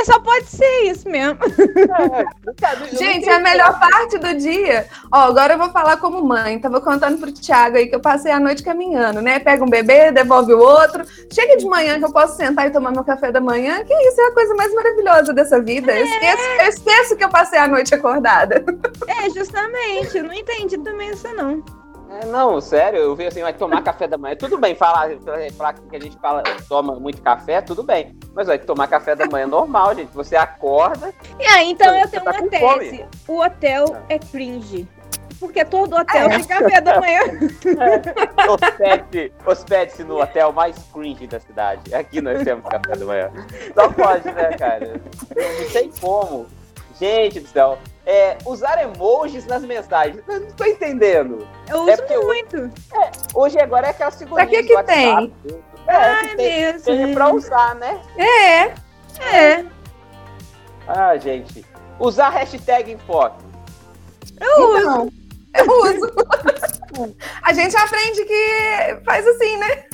É, 0.00 0.04
só 0.04 0.20
pode 0.20 0.46
ser 0.46 0.82
isso 0.82 1.08
mesmo. 1.08 1.38
É, 1.44 2.96
Gente, 2.96 3.28
a 3.28 3.38
melhor 3.38 3.78
parte 3.78 4.18
do 4.18 4.34
dia. 4.34 4.86
Ó, 5.12 5.18
agora 5.18 5.54
eu 5.54 5.58
vou 5.58 5.70
falar 5.70 5.96
como 5.96 6.22
mãe. 6.22 6.58
Tava 6.58 6.80
contando 6.80 7.18
pro 7.18 7.32
Thiago 7.32 7.76
aí 7.76 7.86
que 7.86 7.94
eu 7.94 8.00
passei 8.00 8.30
a 8.30 8.40
noite 8.40 8.62
caminhando, 8.62 9.22
né? 9.22 9.38
Pega 9.38 9.64
um 9.64 9.68
bebê, 9.68 10.12
devolve 10.12 10.52
o 10.52 10.58
outro. 10.58 11.04
Chega 11.32 11.56
de 11.56 11.64
manhã 11.64 11.98
que 11.98 12.04
eu 12.04 12.12
posso 12.12 12.36
sentar 12.36 12.66
e 12.66 12.70
tomar 12.70 12.90
meu 12.90 13.04
café 13.04 13.32
da 13.32 13.40
manhã. 13.40 13.82
Que 13.84 13.94
isso 13.94 14.20
é 14.20 14.26
a 14.26 14.34
coisa 14.34 14.54
mais 14.54 14.74
maravilhosa 14.74 15.32
dessa 15.32 15.60
vida. 15.60 15.92
É. 15.92 16.00
Eu, 16.00 16.06
esqueço, 16.06 16.42
eu 16.60 16.68
esqueço 16.74 17.16
que 17.16 17.24
eu 17.24 17.28
passei 17.28 17.58
a 17.58 17.68
noite 17.68 17.94
acordada. 17.94 18.64
É, 19.06 19.30
justamente. 19.30 20.18
Eu 20.18 20.24
não 20.24 20.32
entendi 20.32 20.78
também 20.78 21.10
isso, 21.10 21.28
não. 21.34 21.62
É, 22.10 22.26
não, 22.26 22.60
sério, 22.60 23.00
eu 23.00 23.16
vi 23.16 23.26
assim, 23.26 23.42
vai 23.42 23.52
tomar 23.52 23.82
café 23.82 24.06
da 24.06 24.16
manhã. 24.16 24.36
Tudo 24.36 24.58
bem, 24.58 24.74
falar, 24.74 25.10
falar 25.56 25.72
que 25.72 25.96
a 25.96 26.00
gente 26.00 26.16
fala, 26.18 26.42
toma 26.68 26.94
muito 26.94 27.20
café, 27.22 27.60
tudo 27.60 27.82
bem. 27.82 28.16
Mas 28.34 28.46
vai 28.46 28.58
tomar 28.58 28.86
café 28.86 29.16
da 29.16 29.26
manhã 29.26 29.46
normal, 29.46 29.94
gente. 29.94 30.14
Você 30.14 30.36
acorda. 30.36 31.12
E 31.40 31.44
aí, 31.44 31.70
então 31.70 31.96
eu 31.96 32.08
tenho 32.08 32.22
tá 32.22 32.30
uma 32.30 32.48
tese. 32.48 32.62
Fome. 32.62 33.08
O 33.26 33.40
hotel 33.40 33.96
é 34.08 34.18
cringe. 34.18 34.88
Porque 35.40 35.64
todo 35.64 35.96
hotel 35.96 36.26
é. 36.26 36.36
tem 36.36 36.44
café 36.44 36.80
da 36.80 37.00
manhã. 37.00 37.20
É. 37.20 38.50
Hospede-se 38.50 39.32
hospede 39.44 40.04
no 40.04 40.20
hotel 40.20 40.52
mais 40.52 40.76
cringe 40.92 41.26
da 41.26 41.40
cidade. 41.40 41.94
Aqui 41.94 42.20
nós 42.20 42.42
temos 42.44 42.64
café 42.68 42.96
da 42.96 43.04
manhã. 43.04 43.32
Só 43.74 43.88
pode, 43.90 44.30
né, 44.30 44.52
cara? 44.56 45.00
Não 45.34 45.70
tem 45.72 45.90
como. 46.00 46.46
Gente 46.98 47.40
do 47.40 47.48
céu, 47.48 47.78
é, 48.06 48.36
usar 48.44 48.80
emojis 48.82 49.46
nas 49.46 49.62
mensagens. 49.62 50.22
Eu 50.28 50.40
não 50.40 50.50
tô 50.52 50.64
entendendo. 50.64 51.46
Eu 51.68 51.82
uso 51.82 51.90
é 51.90 52.18
muito. 52.18 52.56
Hoje, 52.56 52.72
é, 52.92 53.10
hoje 53.34 53.58
agora 53.58 53.86
é 53.88 53.90
aquela. 53.90 54.12
Pra 54.12 54.46
que 54.46 54.62
que 54.62 54.82
tem? 54.84 55.34
É, 55.86 55.96
Ai, 55.96 56.28
que 56.28 56.36
tem, 56.36 56.60
mesmo. 56.60 56.84
tem 56.84 57.14
pra 57.14 57.32
usar, 57.32 57.74
né? 57.74 58.00
É, 58.16 58.62
é. 59.20 59.64
Ah, 60.86 61.16
gente. 61.16 61.64
Usar 61.98 62.28
hashtag 62.30 62.92
em 62.92 62.98
foto. 62.98 63.44
Eu 64.40 64.78
então, 64.78 65.02
uso. 65.02 65.12
Eu 65.54 65.66
uso. 65.82 67.14
A 67.42 67.52
gente 67.52 67.76
aprende 67.76 68.24
que 68.24 69.00
faz 69.04 69.26
assim, 69.26 69.56
né? 69.56 69.84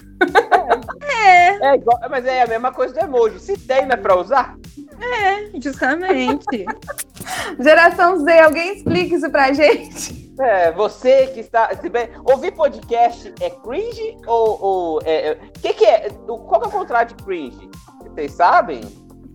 É. 1.02 1.70
é 1.70 1.74
igual, 1.76 1.98
mas 2.10 2.26
é 2.26 2.42
a 2.42 2.46
mesma 2.46 2.72
coisa 2.72 2.92
do 2.92 3.00
emoji. 3.00 3.40
Se 3.40 3.56
tem, 3.56 3.86
não 3.86 3.94
é 3.94 3.96
pra 3.96 4.16
usar? 4.16 4.54
É, 5.00 5.60
justamente. 5.60 6.64
Geração 7.58 8.18
Z, 8.18 8.40
alguém 8.40 8.76
explica 8.76 9.16
isso 9.16 9.30
pra 9.30 9.52
gente. 9.52 10.32
É, 10.40 10.72
você 10.72 11.26
que 11.28 11.40
está. 11.40 11.74
Se 11.76 11.88
bem, 11.88 12.08
ouvir 12.24 12.52
podcast 12.52 13.32
é 13.40 13.50
cringe 13.50 14.16
ou. 14.26 14.62
ou 14.62 15.02
é, 15.04 15.30
é, 15.30 15.34
que, 15.60 15.72
que 15.74 15.84
é? 15.84 16.08
Qual 16.26 16.60
que 16.60 16.66
é 16.66 16.68
o 16.68 16.72
contrário 16.72 17.14
de 17.14 17.22
cringe? 17.22 17.68
Vocês 18.02 18.32
sabem? 18.32 18.80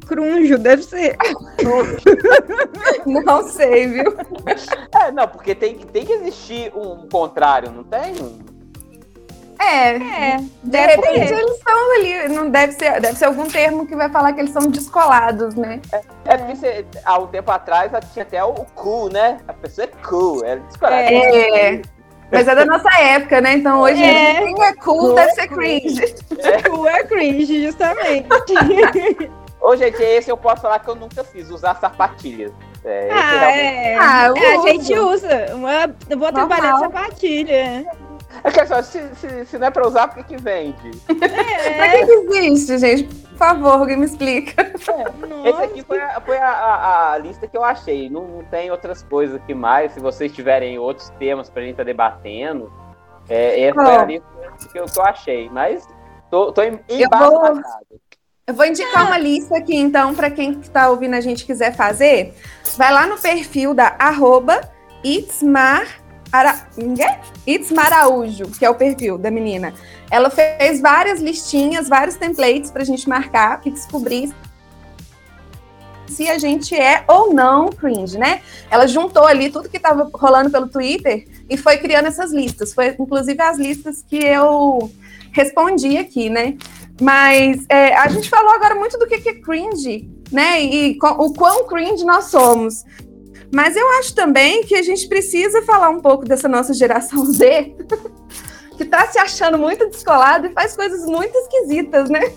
Crunjo, 0.08 0.58
deve 0.58 0.84
ser. 0.84 1.16
não 3.06 3.48
sei, 3.48 3.88
viu? 3.88 4.16
É, 4.94 5.12
não, 5.12 5.28
porque 5.28 5.56
tem, 5.56 5.78
tem 5.78 6.06
que 6.06 6.14
existir 6.14 6.72
um 6.76 7.08
contrário, 7.10 7.72
não 7.72 7.84
tem? 7.84 8.14
É, 9.60 9.96
é 9.96 10.38
de 10.64 10.78
repente 10.78 11.34
eles 11.34 11.52
estão 11.52 11.96
ali, 11.96 12.28
não 12.30 12.50
deve 12.50 12.74
ser, 12.74 13.00
deve 13.00 13.18
ser 13.18 13.26
algum 13.26 13.48
termo 13.48 13.86
que 13.88 13.96
vai 13.96 14.10
falar 14.10 14.34
que 14.34 14.42
eles 14.42 14.52
são 14.52 14.70
descolados, 14.70 15.56
né? 15.56 15.82
É, 15.92 16.02
é 16.26 16.38
porque 16.38 16.56
você, 16.56 16.86
há 17.04 17.18
um 17.18 17.28
tempo 17.28 17.52
atrás 17.52 17.92
tinha 18.14 18.24
até 18.24 18.44
o 18.44 18.54
cool, 18.76 19.10
né? 19.10 19.40
A 19.48 19.54
pessoa 19.54 19.86
é 19.86 20.08
cool, 20.08 20.44
é 20.44 20.58
descolada. 20.58 21.02
É. 21.02 21.82
Mas 22.32 22.48
é 22.48 22.56
da 22.56 22.66
nossa 22.66 22.90
época, 23.00 23.40
né? 23.40 23.54
Então 23.54 23.82
hoje 23.82 24.04
é. 24.04 24.42
quem 24.42 24.64
é 24.64 24.74
cool, 24.74 24.98
cool 25.00 25.16
deve 25.16 25.32
ser 25.32 25.48
cringe. 25.48 26.16
É. 26.40 26.62
Cool 26.70 26.88
é 26.88 27.04
cringe, 27.04 27.66
justamente. 27.66 28.28
Ô, 29.62 29.76
gente, 29.76 30.02
esse 30.02 30.30
eu 30.30 30.38
posso 30.38 30.62
falar 30.62 30.80
que 30.80 30.90
eu 30.90 30.96
nunca 30.96 31.24
fiz, 31.24 31.50
usar 31.50 31.76
sapatilhas. 31.76 32.52
É, 32.84 33.10
ah, 33.12 33.52
é. 33.52 33.98
ah 33.98 34.34
é, 34.36 34.56
a 34.56 34.62
gente 34.62 34.94
usa. 34.94 35.56
Uma, 35.56 35.96
eu 36.08 36.20
vou 36.20 36.32
Normal. 36.32 36.48
trabalhar 36.48 36.74
de 36.74 36.80
sapatilha. 36.82 37.86
É 38.44 38.52
que 38.52 38.66
só, 38.66 38.82
se, 38.82 39.16
se, 39.16 39.46
se, 39.46 39.58
não 39.58 39.68
é 39.68 39.72
pra 39.72 39.88
usar, 39.88 40.08
por 40.08 40.24
que, 40.24 40.36
que 40.36 40.42
vende? 40.42 40.92
É. 41.10 41.74
pra 41.78 41.90
que, 41.90 42.06
que 42.06 42.38
existe, 42.38 42.78
gente? 42.78 43.04
Por 43.04 43.38
favor, 43.38 43.80
alguém 43.80 43.98
me 43.98 44.06
explica. 44.06 44.62
É. 44.62 45.50
Esse 45.50 45.64
aqui 45.64 45.84
foi, 45.84 46.00
a, 46.00 46.22
foi 46.22 46.38
a, 46.38 46.50
a, 46.50 47.14
a, 47.14 47.18
lista 47.18 47.48
que 47.48 47.58
eu 47.58 47.64
achei. 47.64 48.10
Não, 48.10 48.28
não, 48.28 48.44
tem 48.46 48.72
outras 48.72 49.04
coisas 49.04 49.36
aqui 49.36 49.54
mais. 49.54 49.92
Se 49.94 50.00
vocês 50.00 50.32
tiverem 50.32 50.80
outros 50.80 51.10
temas 51.20 51.50
pra 51.50 51.62
gente 51.62 51.72
estar 51.72 51.84
tá 51.84 51.88
debatendo, 51.88 52.72
é, 53.28 53.62
essa 53.62 53.82
oh. 53.82 53.86
foi 53.86 53.96
a 53.96 54.06
lista 54.06 54.28
que 54.72 54.80
eu, 54.80 54.86
que 54.86 55.00
eu 55.00 55.04
achei. 55.04 55.50
Mas 55.50 55.88
tô, 56.32 56.52
tô. 56.52 56.62
Eu 56.62 58.54
vou 58.54 58.66
indicar 58.66 59.08
uma 59.08 59.18
lista 59.18 59.58
aqui, 59.58 59.76
então, 59.76 60.14
para 60.14 60.30
quem 60.30 60.52
está 60.60 60.90
ouvindo 60.90 61.16
a 61.16 61.22
gente 61.22 61.46
quiser 61.46 61.76
fazer. 61.76 62.34
Vai 62.78 62.94
lá 62.94 63.08
no 63.08 63.20
perfil 63.20 63.74
da 63.74 63.96
arroba 63.98 64.62
Itzmar 65.04 66.05
Ara... 66.32 66.68
Itzmaraújo, 67.46 68.46
que 68.58 68.66
é 68.66 68.70
o 68.70 68.76
perfil 68.76 69.18
da 69.18 69.32
menina. 69.32 69.74
Ela 70.10 70.30
fez 70.30 70.82
várias 70.82 71.20
listinhas, 71.20 71.88
vários 71.88 72.16
templates 72.16 72.72
para 72.72 72.82
a 72.82 72.86
gente 72.86 73.08
marcar 73.08 73.62
e 73.66 73.72
descobrir 73.72 74.34
se 76.08 76.30
a 76.30 76.38
gente 76.38 76.76
é 76.76 77.04
ou 77.08 77.34
não 77.34 77.70
cringe, 77.70 78.18
né? 78.18 78.42
Ela 78.70 78.88
juntou 78.88 79.26
ali 79.26 79.50
tudo 79.50 79.70
que 79.70 79.78
estava 79.78 80.10
rolando 80.14 80.50
pelo 80.50 80.68
Twitter 80.68 81.28
e 81.50 81.58
foi 81.58 81.78
criando 81.78 82.08
essas 82.08 82.32
listas. 82.32 82.74
Foi, 82.74 82.96
inclusive, 83.00 83.42
as 83.42 83.58
listas 83.58 84.04
que 84.08 84.18
eu 84.18 84.92
respondi 85.32 85.98
aqui, 85.98 86.30
né? 86.30 86.56
Mas 87.02 87.66
é, 87.68 87.94
a 87.96 88.08
gente 88.08 88.30
falou 88.30 88.54
agora 88.54 88.76
muito 88.76 88.98
do 88.98 89.08
que, 89.08 89.16
é 89.28 89.34
cringe, 89.34 90.10
né? 90.32 90.64
E 90.64 90.98
o 91.02 91.34
quão 91.34 91.68
cringe 91.68 92.06
nós 92.06 92.26
somos. 92.26 92.86
Mas 93.54 93.76
eu 93.76 93.88
acho 94.00 94.14
também 94.14 94.64
que 94.64 94.76
a 94.76 94.82
gente 94.82 95.08
precisa 95.08 95.62
falar 95.62 95.90
um 95.90 96.00
pouco 96.00 96.26
dessa 96.26 96.48
nossa 96.48 96.74
geração 96.74 97.26
Z, 97.26 97.76
que 98.78 98.84
está 98.84 99.08
se 99.08 99.18
achando 99.18 99.58
muito 99.58 99.88
descolado 99.90 100.48
e 100.48 100.54
faz 100.54 100.76
coisas 100.76 101.06
muito 101.06 101.36
esquisitas, 101.38 102.10
né? 102.10 102.34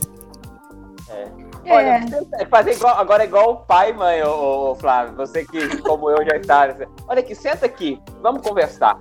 É. 1.11 1.49
Olha, 1.71 2.01
é. 2.39 2.47
fazer 2.47 2.73
igual, 2.73 2.99
agora 2.99 3.25
é 3.25 3.27
igual 3.27 3.51
o 3.53 3.57
pai, 3.57 3.93
mãe, 3.93 4.23
ô, 4.23 4.71
ô, 4.71 4.75
Flávio. 4.75 5.15
Você 5.17 5.45
que, 5.45 5.77
como 5.83 6.11
eu, 6.11 6.25
já 6.25 6.37
está. 6.37 6.75
Olha 7.07 7.21
aqui, 7.21 7.35
senta 7.35 7.67
aqui, 7.67 8.01
vamos 8.23 8.43
conversar. 8.43 8.99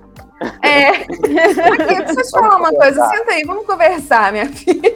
É. 0.62 0.88
Aqui, 1.02 2.04
deixa 2.04 2.20
eu 2.20 2.24
te 2.24 2.30
falar 2.30 2.56
uma 2.56 2.72
coisa. 2.72 3.08
Senta 3.08 3.32
aí, 3.32 3.44
vamos 3.44 3.66
conversar, 3.66 4.32
minha 4.32 4.46
filha. 4.46 4.94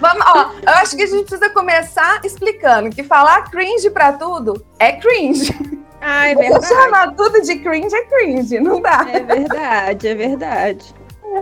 Vamos, 0.00 0.26
ó, 0.26 0.50
eu 0.66 0.74
acho 0.74 0.96
que 0.96 1.02
a 1.02 1.06
gente 1.06 1.26
precisa 1.26 1.50
começar 1.50 2.20
explicando 2.24 2.90
que 2.90 3.02
falar 3.02 3.50
cringe 3.50 3.90
pra 3.90 4.12
tudo 4.12 4.64
é 4.78 4.92
cringe. 4.92 5.54
Ah, 6.00 6.28
é 6.28 6.34
verdade. 6.34 6.66
chamar 6.68 7.14
tudo 7.14 7.40
de 7.42 7.56
cringe 7.56 7.94
é 7.94 8.04
cringe, 8.04 8.60
não 8.60 8.80
dá. 8.80 9.06
É 9.10 9.20
verdade, 9.20 10.08
é 10.08 10.14
verdade. 10.14 10.94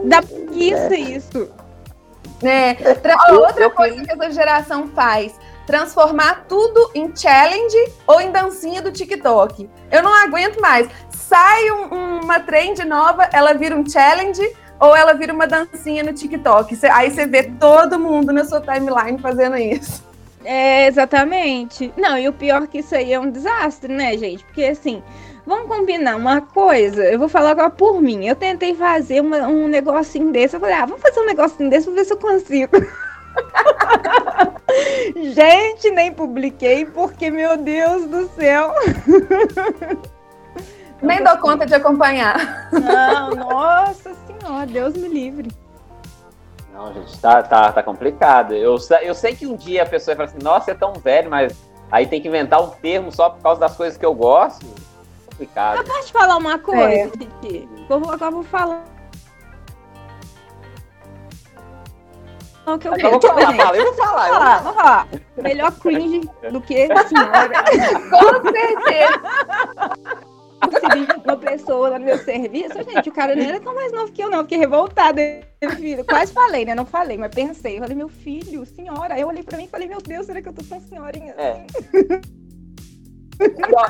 Dá 0.04 0.22
preguiça 0.22 0.94
isso. 0.94 1.48
É. 2.42 2.76
Outra 3.32 3.70
coisa 3.70 4.02
que 4.02 4.12
essa 4.12 4.30
geração 4.30 4.88
faz 4.88 5.34
transformar 5.66 6.44
tudo 6.48 6.90
em 6.94 7.14
challenge 7.14 7.92
ou 8.06 8.20
em 8.20 8.30
dancinha 8.30 8.82
do 8.82 8.92
TikTok. 8.92 9.68
Eu 9.90 10.02
não 10.02 10.14
aguento 10.14 10.60
mais. 10.60 10.88
Sai 11.10 11.70
um, 11.70 12.20
uma 12.22 12.40
trend 12.40 12.84
nova, 12.84 13.28
ela 13.32 13.52
vira 13.54 13.74
um 13.74 13.88
challenge 13.88 14.42
ou 14.78 14.94
ela 14.94 15.14
vira 15.14 15.32
uma 15.32 15.46
dancinha 15.46 16.02
no 16.02 16.12
TikTok. 16.12 16.76
Cê, 16.76 16.88
aí 16.88 17.10
você 17.10 17.26
vê 17.26 17.44
todo 17.44 17.98
mundo 17.98 18.32
na 18.32 18.44
sua 18.44 18.60
timeline 18.60 19.18
fazendo 19.18 19.56
isso. 19.56 20.02
É, 20.44 20.86
exatamente. 20.86 21.92
Não, 21.96 22.18
e 22.18 22.28
o 22.28 22.32
pior 22.32 22.66
que 22.66 22.78
isso 22.78 22.94
aí 22.94 23.12
é 23.12 23.18
um 23.18 23.30
desastre, 23.30 23.92
né, 23.92 24.16
gente? 24.18 24.44
Porque 24.44 24.64
assim, 24.64 25.02
vamos 25.46 25.74
combinar 25.74 26.16
uma 26.16 26.42
coisa. 26.42 27.04
Eu 27.04 27.18
vou 27.18 27.28
falar 27.28 27.52
agora 27.52 27.70
por 27.70 28.00
mim. 28.00 28.26
Eu 28.26 28.36
tentei 28.36 28.74
fazer 28.74 29.20
uma, 29.20 29.48
um 29.48 29.66
negocinho 29.68 30.30
desse. 30.30 30.56
Eu 30.56 30.60
falei, 30.60 30.76
ah, 30.76 30.86
vamos 30.86 31.00
fazer 31.00 31.20
um 31.20 31.26
negocinho 31.26 31.70
desse, 31.70 31.86
vou 31.86 31.94
ver 31.94 32.04
se 32.04 32.12
eu 32.12 32.18
consigo. 32.18 32.72
Gente, 35.34 35.90
nem 35.90 36.12
publiquei 36.12 36.84
porque, 36.86 37.30
meu 37.30 37.56
Deus 37.56 38.06
do 38.06 38.28
céu. 38.30 38.72
Nem 41.02 41.22
dou 41.22 41.36
conta 41.38 41.66
de 41.66 41.74
acompanhar. 41.74 42.70
Não, 42.72 43.30
nossa 43.30 44.14
senhora, 44.26 44.66
Deus 44.66 44.94
me 44.94 45.08
livre. 45.08 45.50
Não, 46.72 46.92
gente, 46.92 47.18
tá, 47.18 47.42
tá, 47.42 47.72
tá 47.72 47.82
complicado. 47.82 48.54
Eu, 48.54 48.76
eu 49.02 49.14
sei 49.14 49.36
que 49.36 49.46
um 49.46 49.54
dia 49.54 49.82
a 49.82 49.86
pessoa 49.86 50.16
vai 50.16 50.26
falar 50.26 50.36
assim, 50.36 50.44
nossa, 50.44 50.70
é 50.72 50.74
tão 50.74 50.94
velho, 50.94 51.30
mas 51.30 51.54
aí 51.90 52.06
tem 52.06 52.20
que 52.20 52.28
inventar 52.28 52.62
um 52.62 52.70
termo 52.70 53.12
só 53.12 53.30
por 53.30 53.42
causa 53.42 53.60
das 53.60 53.76
coisas 53.76 53.96
que 53.98 54.04
eu 54.04 54.14
gosto. 54.14 54.66
Complicado. 55.26 55.76
Eu 55.78 55.84
posso 55.84 56.06
te 56.06 56.12
falar 56.12 56.36
uma 56.36 56.58
coisa, 56.58 56.84
é. 56.84 57.10
Eu 57.88 58.00
vou, 58.00 58.10
agora 58.10 58.30
vou 58.30 58.42
falar 58.42 58.93
Não, 62.66 62.78
que 62.78 62.88
eu, 62.88 62.96
eu 62.96 63.10
vou 63.10 63.20
falar, 63.20 63.54
fala, 63.54 63.76
eu 63.76 63.84
vou 63.84 63.94
falar, 63.94 64.28
eu 64.28 64.34
vou 64.34 64.42
falar, 64.42 64.62
vou 64.62 64.72
falar. 64.72 65.08
Melhor 65.36 65.72
cringe 65.72 66.20
do 66.50 66.60
que 66.62 66.90
a 66.90 67.04
senhora. 67.06 67.64
Com 68.10 68.50
certeza. 68.50 69.20
uma 71.24 71.36
pessoa 71.36 71.90
lá 71.90 71.98
no 71.98 72.06
meu 72.06 72.16
serviço, 72.18 72.82
gente, 72.82 73.10
o 73.10 73.12
cara 73.12 73.36
não 73.36 73.42
era 73.44 73.60
tão 73.60 73.74
mais 73.74 73.92
novo 73.92 74.10
que 74.12 74.22
eu, 74.22 74.30
não. 74.30 74.42
Fiquei 74.42 74.58
revoltada, 74.58 75.20
filho. 75.76 76.04
Quase 76.04 76.32
falei, 76.32 76.64
né? 76.64 76.74
Não 76.74 76.86
falei, 76.86 77.18
mas 77.18 77.34
pensei. 77.34 77.76
Eu 77.76 77.82
falei, 77.82 77.96
meu 77.96 78.08
filho, 78.08 78.64
senhora. 78.64 79.14
Aí 79.14 79.20
eu 79.20 79.28
olhei 79.28 79.42
pra 79.42 79.58
mim 79.58 79.64
e 79.64 79.68
falei, 79.68 79.86
meu 79.86 80.00
Deus, 80.00 80.24
será 80.24 80.40
que 80.40 80.48
eu 80.48 80.54
tô 80.54 80.62
tão 80.62 80.80
senhorinha 80.80 81.34
é. 81.36 81.66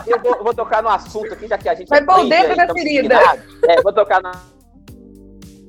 eu, 0.07 0.21
vou, 0.21 0.43
vou, 0.43 0.55
tocar 0.55 0.83
no 0.83 0.89
assunto 0.89 1.33
aqui, 1.33 1.47
já 1.47 1.59
que 1.59 1.69
a 1.69 1.75
gente. 1.75 1.89
Vai 1.89 2.05
pôr 2.05 2.21
o 2.21 2.29
dedo 2.29 2.57
na 2.57 2.73
ferida. 2.73 3.21
É, 3.69 3.83
vou 3.83 3.93
tocar 3.93 4.21
no 4.23 4.54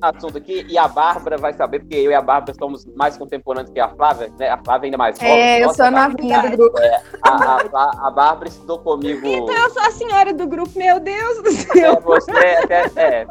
assunto 0.00 0.38
aqui 0.38 0.66
e 0.68 0.78
a 0.78 0.88
Bárbara 0.88 1.36
vai 1.36 1.52
saber, 1.52 1.80
porque 1.80 1.96
eu 1.96 2.10
e 2.10 2.14
a 2.14 2.22
Bárbara 2.22 2.54
somos 2.58 2.84
mais 2.94 3.16
contemporâneos 3.16 3.72
que 3.72 3.80
a 3.80 3.88
Flávia, 3.88 4.32
né? 4.38 4.48
A 4.48 4.58
Flávia 4.58 4.86
ainda 4.86 4.98
mais. 4.98 5.20
É, 5.20 5.64
eu 5.64 5.72
sou 5.72 5.86
a 5.86 5.90
novinha 5.90 6.42
do 6.42 6.56
grupo. 6.56 6.78
É, 6.78 7.02
a, 7.22 7.60
a, 7.72 8.08
a, 8.08 8.10
Bárbara 8.10 8.48
estudou 8.48 8.78
comigo. 8.78 9.26
Então 9.26 9.54
eu 9.54 9.70
sou 9.70 9.82
a 9.82 9.90
senhora 9.90 10.32
do 10.32 10.46
grupo, 10.46 10.70
meu 10.76 11.00
Deus 11.00 11.42
do 11.42 11.52
céu. 11.52 11.94
É, 11.94 12.00
você 12.00 12.32
é. 12.32 12.92
é 12.96 13.26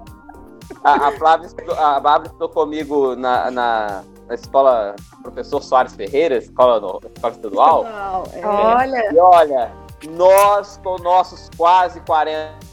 a, 0.84 1.08
a, 1.08 1.12
Flávia 1.14 1.48
estudou, 1.48 1.76
a 1.76 2.00
Bárbara 2.00 2.28
estudou 2.28 2.50
comigo 2.50 3.16
na, 3.16 3.52
na, 3.52 4.04
na 4.28 4.36
escola 4.36 4.96
Professor 5.22 5.62
Soares 5.62 5.94
Ferreira, 5.96 6.38
escola, 6.38 6.80
no, 6.80 7.02
escola 7.16 7.34
estadual. 7.34 7.86
É. 8.34 8.46
Olha. 8.46 9.14
E 9.14 9.20
olha, 9.20 9.72
nós 10.10 10.80
com 10.84 10.98
nossos 10.98 11.50
quase 11.58 12.00
40 12.02 12.65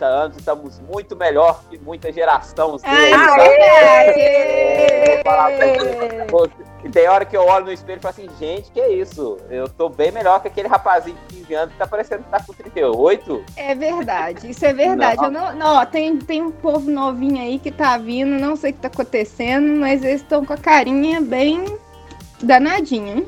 anos, 0.00 0.36
estamos 0.36 0.80
muito 0.80 1.16
melhor 1.16 1.62
que 1.70 1.78
muita 1.78 2.12
geração. 2.12 2.76
E 6.84 6.90
tem 6.90 7.08
hora 7.08 7.24
que 7.24 7.36
eu 7.36 7.46
olho 7.46 7.64
no 7.66 7.72
espelho 7.72 7.98
e 7.98 8.02
falo 8.02 8.14
assim, 8.16 8.28
gente, 8.38 8.70
que 8.70 8.78
é 8.78 8.92
isso? 8.92 9.38
Eu 9.48 9.68
tô 9.68 9.88
bem 9.88 10.12
melhor 10.12 10.40
que 10.42 10.48
aquele 10.48 10.68
rapazinho 10.68 11.16
de 11.28 11.36
15 11.36 11.54
anos 11.54 11.72
que 11.72 11.78
tá 11.78 11.86
parecendo 11.86 12.24
que 12.24 12.30
tá 12.30 12.42
com 12.42 12.52
38. 12.52 13.44
É 13.56 13.74
verdade, 13.74 14.50
isso 14.50 14.66
é 14.66 14.72
verdade. 14.72 15.16
Não. 15.16 15.24
Eu 15.24 15.30
não, 15.30 15.54
não 15.56 15.86
tem, 15.86 16.18
tem 16.18 16.42
um 16.42 16.50
povo 16.50 16.90
novinho 16.90 17.40
aí 17.40 17.58
que 17.58 17.70
tá 17.70 17.96
vindo, 17.96 18.38
não 18.38 18.54
sei 18.54 18.70
o 18.70 18.74
que 18.74 18.80
tá 18.80 18.88
acontecendo, 18.88 19.80
mas 19.80 20.04
eles 20.04 20.20
estão 20.20 20.44
com 20.44 20.52
a 20.52 20.58
carinha 20.58 21.20
bem 21.22 21.64
danadinha. 22.42 23.24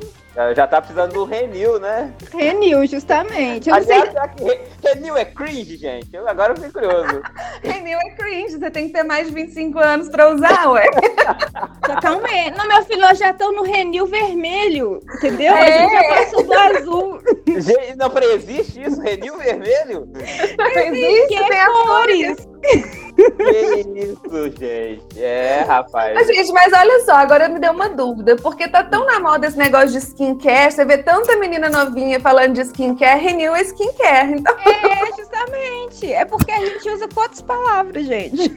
Já 0.54 0.66
tá 0.66 0.82
precisando 0.82 1.14
do 1.14 1.24
Renew, 1.24 1.78
né? 1.78 2.12
Renew, 2.30 2.86
justamente. 2.86 3.70
Eu 3.70 3.74
Aliás, 3.74 4.10
sei... 4.38 4.60
Renew 4.84 5.16
é 5.16 5.24
cringe, 5.24 5.78
gente? 5.78 6.14
Eu, 6.14 6.28
agora 6.28 6.52
eu 6.52 6.56
fiquei 6.56 6.72
curioso. 6.72 7.22
Renew 7.64 7.98
é 7.98 8.10
cringe, 8.10 8.58
você 8.58 8.70
tem 8.70 8.88
que 8.88 8.92
ter 8.92 9.02
mais 9.02 9.28
de 9.28 9.34
25 9.34 9.78
anos 9.78 10.10
pra 10.10 10.28
usar, 10.28 10.70
ué. 10.72 10.86
Calma 12.02 12.28
aí. 12.28 12.50
Não, 12.50 12.68
meu 12.68 12.84
filho, 12.84 13.00
nós 13.00 13.18
já 13.18 13.30
estão 13.30 13.50
no 13.52 13.62
Renew 13.62 14.06
vermelho, 14.06 15.00
entendeu? 15.14 15.54
É. 15.54 15.62
A 15.62 15.78
gente 15.78 15.92
já 15.92 16.14
passou 16.14 16.42
do 16.42 16.52
azul. 16.52 17.20
Gente, 17.46 17.96
não, 17.96 18.10
peraí, 18.10 18.34
existe 18.34 18.82
isso? 18.82 19.00
Renew 19.00 19.38
vermelho? 19.38 20.06
Existe, 20.16 21.34
existe 21.34 21.48
tem 21.48 21.66
cores. 21.82 22.48
Que 23.16 24.00
isso, 24.00 24.58
gente. 24.58 25.22
É, 25.22 25.64
rapaz. 25.66 26.14
Mas, 26.14 26.26
gente, 26.26 26.52
mas 26.52 26.72
olha 26.72 27.00
só, 27.04 27.12
agora 27.12 27.48
me 27.48 27.58
deu 27.58 27.72
uma 27.72 27.88
dúvida, 27.88 28.36
porque 28.36 28.68
tá 28.68 28.84
tão 28.84 29.06
na 29.06 29.18
moda 29.18 29.46
esse 29.46 29.56
negócio 29.56 29.92
de 29.92 29.98
skincare, 29.98 30.72
você 30.72 30.84
vê 30.84 30.98
tanta 30.98 31.36
menina 31.36 31.70
novinha 31.70 32.20
falando 32.20 32.52
de 32.54 32.60
skincare, 32.60 33.20
renew 33.20 33.54
é 33.54 33.62
skincare. 33.62 34.34
Então... 34.34 34.54
É, 34.58 35.16
justamente. 35.16 36.12
É 36.12 36.24
porque 36.24 36.52
a 36.52 36.64
gente 36.64 36.88
usa 36.90 37.08
quantas 37.14 37.40
palavras, 37.40 38.04
gente? 38.04 38.54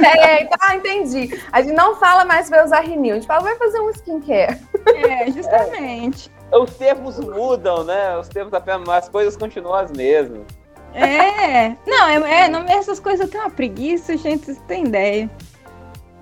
É, 0.00 0.42
então, 0.42 0.58
ah, 0.62 0.74
entendi. 0.74 1.38
A 1.52 1.60
gente 1.60 1.74
não 1.74 1.96
fala 1.96 2.24
mais 2.24 2.48
vai 2.48 2.64
usar 2.64 2.80
renew, 2.80 3.12
a 3.12 3.14
gente 3.14 3.26
fala 3.26 3.42
vai 3.42 3.56
fazer 3.56 3.80
um 3.80 3.90
skincare. 3.90 4.58
É, 4.86 5.30
justamente. 5.30 6.30
É. 6.50 6.58
Os 6.58 6.74
termos 6.74 7.18
mudam, 7.18 7.84
né? 7.84 8.16
Os 8.18 8.28
termos 8.28 8.52
apenas, 8.52 8.88
as 8.88 9.08
coisas 9.08 9.36
continuam 9.36 9.74
as 9.74 9.90
mesmas. 9.92 10.42
É. 10.94 11.76
Não, 11.86 12.08
é, 12.08 12.44
é 12.44 12.48
não, 12.48 12.64
essas 12.68 12.98
coisas 12.98 13.20
eu 13.20 13.28
tenho 13.28 13.44
uma 13.44 13.50
preguiça, 13.50 14.16
gente, 14.16 14.46
vocês 14.46 14.58
têm 14.66 14.86
ideia. 14.86 15.30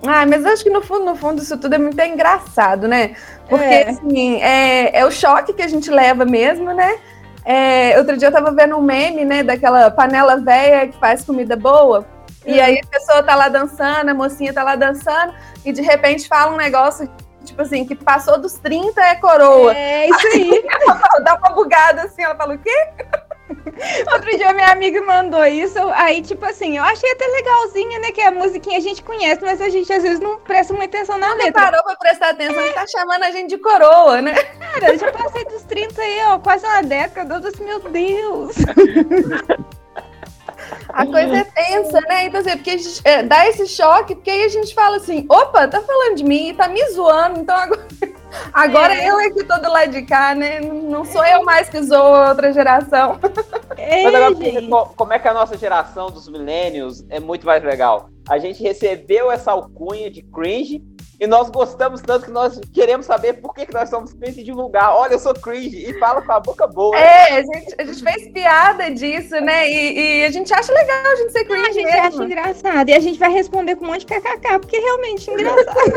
Ah, 0.05 0.25
mas 0.25 0.45
eu 0.45 0.51
acho 0.51 0.63
que 0.63 0.69
no 0.69 0.81
fundo, 0.81 1.05
no 1.05 1.15
fundo, 1.15 1.41
isso 1.41 1.57
tudo 1.57 1.75
é 1.75 1.77
muito 1.77 1.99
engraçado, 1.99 2.87
né? 2.87 3.15
Porque, 3.49 3.63
é. 3.63 3.89
assim, 3.89 4.41
é, 4.41 4.99
é 4.99 5.05
o 5.05 5.11
choque 5.11 5.53
que 5.53 5.61
a 5.61 5.67
gente 5.67 5.89
leva 5.89 6.23
mesmo, 6.23 6.71
né? 6.73 6.97
É, 7.43 7.97
outro 7.97 8.15
dia 8.15 8.29
eu 8.29 8.31
tava 8.31 8.51
vendo 8.51 8.77
um 8.77 8.81
meme, 8.81 9.25
né, 9.25 9.43
daquela 9.43 9.89
panela 9.89 10.37
velha 10.37 10.87
que 10.87 10.97
faz 10.99 11.23
comida 11.25 11.55
boa. 11.55 12.05
E 12.45 12.59
aí 12.59 12.79
a 12.79 12.87
pessoa 12.87 13.21
tá 13.23 13.35
lá 13.35 13.49
dançando, 13.49 14.09
a 14.09 14.13
mocinha 14.13 14.53
tá 14.53 14.63
lá 14.63 14.75
dançando, 14.75 15.33
e 15.65 15.71
de 15.71 15.81
repente 15.81 16.27
fala 16.27 16.53
um 16.53 16.57
negócio, 16.57 17.09
tipo 17.43 17.61
assim, 17.61 17.85
que 17.85 17.95
passou 17.95 18.39
dos 18.39 18.53
30 18.53 19.01
é 19.01 19.15
coroa. 19.15 19.75
É, 19.75 20.07
isso 20.07 20.27
aí. 20.27 20.51
aí 20.51 21.23
dá 21.23 21.35
uma 21.35 21.49
bugada 21.49 22.03
assim, 22.03 22.23
ela 22.23 22.35
fala 22.35 22.55
o 22.55 22.57
quê? 22.57 22.89
Outro 24.13 24.37
dia 24.37 24.53
minha 24.53 24.71
amiga 24.71 25.01
mandou 25.01 25.45
isso, 25.45 25.77
aí 25.93 26.21
tipo 26.21 26.45
assim, 26.45 26.77
eu 26.77 26.83
achei 26.83 27.11
até 27.11 27.25
legalzinha, 27.27 27.99
né, 27.99 28.11
que 28.11 28.21
a 28.21 28.31
musiquinha 28.31 28.77
a 28.77 28.81
gente 28.81 29.03
conhece, 29.03 29.41
mas 29.41 29.61
a 29.61 29.69
gente 29.69 29.91
às 29.91 30.03
vezes 30.03 30.19
não 30.19 30.39
presta 30.39 30.73
muita 30.73 30.97
atenção 30.97 31.17
na 31.17 31.29
não 31.29 31.37
letra. 31.37 31.63
parou 31.63 31.83
pra 31.83 31.95
prestar 31.95 32.29
atenção 32.29 32.65
e 32.65 32.73
tá 32.73 32.85
chamando 32.87 33.23
a 33.23 33.31
gente 33.31 33.49
de 33.49 33.57
coroa, 33.57 34.21
né? 34.21 34.33
Cara, 34.33 34.93
eu 34.93 34.97
já 34.99 35.11
passei 35.11 35.45
dos 35.45 35.63
30 35.63 36.01
aí, 36.01 36.19
ó, 36.27 36.39
quase 36.39 36.65
uma 36.65 36.81
década, 36.81 37.35
eu 37.35 37.39
disse, 37.39 37.61
meu 37.63 37.79
Deus. 37.79 38.55
A 40.89 41.05
coisa 41.05 41.37
é 41.37 41.43
tensa, 41.43 42.01
né? 42.01 42.25
Então, 42.25 42.41
assim, 42.41 42.51
porque 42.51 42.71
a 42.71 42.77
gente, 42.77 43.01
é, 43.03 43.23
dá 43.23 43.47
esse 43.47 43.67
choque, 43.67 44.15
porque 44.15 44.29
aí 44.29 44.43
a 44.43 44.49
gente 44.49 44.73
fala 44.73 44.97
assim, 44.97 45.25
opa, 45.29 45.67
tá 45.67 45.81
falando 45.81 46.15
de 46.15 46.23
mim, 46.23 46.53
tá 46.55 46.67
me 46.67 46.83
zoando, 46.91 47.39
então 47.39 47.55
agora... 47.55 47.87
Agora 48.53 48.93
é. 48.93 49.09
eu 49.09 49.19
é 49.19 49.31
que 49.31 49.43
tô 49.43 49.57
do 49.57 49.71
lado 49.71 49.91
de 49.91 50.03
cá, 50.03 50.35
né? 50.35 50.59
Não 50.59 51.03
sou 51.03 51.25
eu 51.25 51.43
mais 51.43 51.67
que 51.67 51.83
sou 51.83 52.27
outra 52.27 52.53
geração. 52.53 53.19
É, 53.77 54.03
Mas 54.03 54.13
agora, 54.13 54.89
como 54.95 55.13
é 55.13 55.19
que 55.19 55.27
a 55.27 55.33
nossa 55.33 55.57
geração 55.57 56.11
dos 56.11 56.27
millennials 56.27 57.05
é 57.07 57.17
muito 57.17 57.45
mais 57.45 57.63
legal? 57.63 58.09
A 58.27 58.37
gente 58.37 58.61
recebeu 58.61 59.31
essa 59.31 59.51
alcunha 59.51 60.11
de 60.11 60.21
cringe 60.21 60.83
e 61.19 61.27
nós 61.27 61.49
gostamos 61.49 62.01
tanto 62.01 62.25
que 62.25 62.31
nós 62.31 62.59
queremos 62.73 63.05
saber 63.05 63.33
por 63.33 63.53
que, 63.53 63.65
que 63.65 63.73
nós 63.73 63.89
somos 63.89 64.13
cringe 64.13 64.39
e 64.39 64.43
divulgar. 64.43 64.95
Olha, 64.95 65.13
eu 65.13 65.19
sou 65.19 65.33
cringe 65.33 65.89
e 65.89 65.93
fala 65.99 66.21
com 66.21 66.31
a 66.31 66.39
boca 66.39 66.65
boa. 66.65 66.97
É, 66.97 67.39
a 67.39 67.41
gente, 67.41 67.75
a 67.77 67.83
gente 67.83 68.03
fez 68.03 68.31
piada 68.31 68.89
disso, 68.89 69.35
né? 69.41 69.69
E, 69.69 70.21
e, 70.21 70.25
a 70.25 70.31
gente 70.31 70.53
acha 70.53 70.73
legal 70.73 71.11
a 71.11 71.15
gente 71.15 71.31
ser 71.33 71.43
cringe. 71.43 71.67
a 71.67 71.73
gente 71.73 71.85
mesmo. 71.85 72.01
acha 72.01 72.23
engraçado. 72.23 72.89
E 72.89 72.93
a 72.93 72.99
gente 72.99 73.19
vai 73.19 73.31
responder 73.31 73.75
com 73.75 73.83
um 73.83 73.89
monte 73.89 74.05
de 74.05 74.13
kkk, 74.13 74.59
porque 74.59 74.77
é 74.77 74.79
realmente 74.79 75.29
engraçado. 75.31 75.91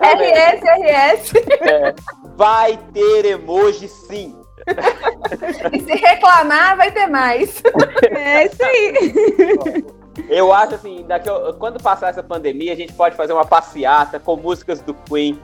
RS, 0.00 0.62
RS. 0.80 1.32
É. 1.60 1.94
Vai 2.34 2.78
ter 2.94 3.26
emoji 3.26 3.88
sim. 3.88 4.34
e 5.72 5.80
se 5.80 5.94
reclamar, 5.94 6.76
vai 6.76 6.90
ter 6.92 7.08
mais. 7.08 7.62
É 8.10 8.46
isso 8.46 8.62
aí. 8.62 9.84
Eu 10.28 10.52
acho 10.52 10.74
assim, 10.74 11.04
daqui, 11.06 11.28
quando 11.58 11.82
passar 11.82 12.08
essa 12.08 12.22
pandemia, 12.22 12.72
a 12.72 12.76
gente 12.76 12.92
pode 12.92 13.16
fazer 13.16 13.32
uma 13.32 13.44
passeata 13.44 14.18
com 14.18 14.36
músicas 14.36 14.80
do 14.80 14.94
Queen. 14.94 15.38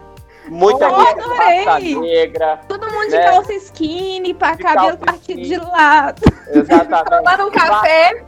Muita 0.48 0.88
oh, 0.88 0.98
música 0.98 1.78
negra. 2.00 2.60
Todo 2.68 2.86
mundo 2.86 3.10
né? 3.10 3.18
de 3.18 3.24
calça 3.24 3.52
skinny, 3.54 4.34
para 4.34 4.56
cabelo 4.56 4.96
partido 4.98 5.42
de 5.42 5.56
lado. 5.56 6.22
Exatamente. 6.48 7.10
Tomando 7.10 7.46
um 7.46 7.50
café. 7.50 8.24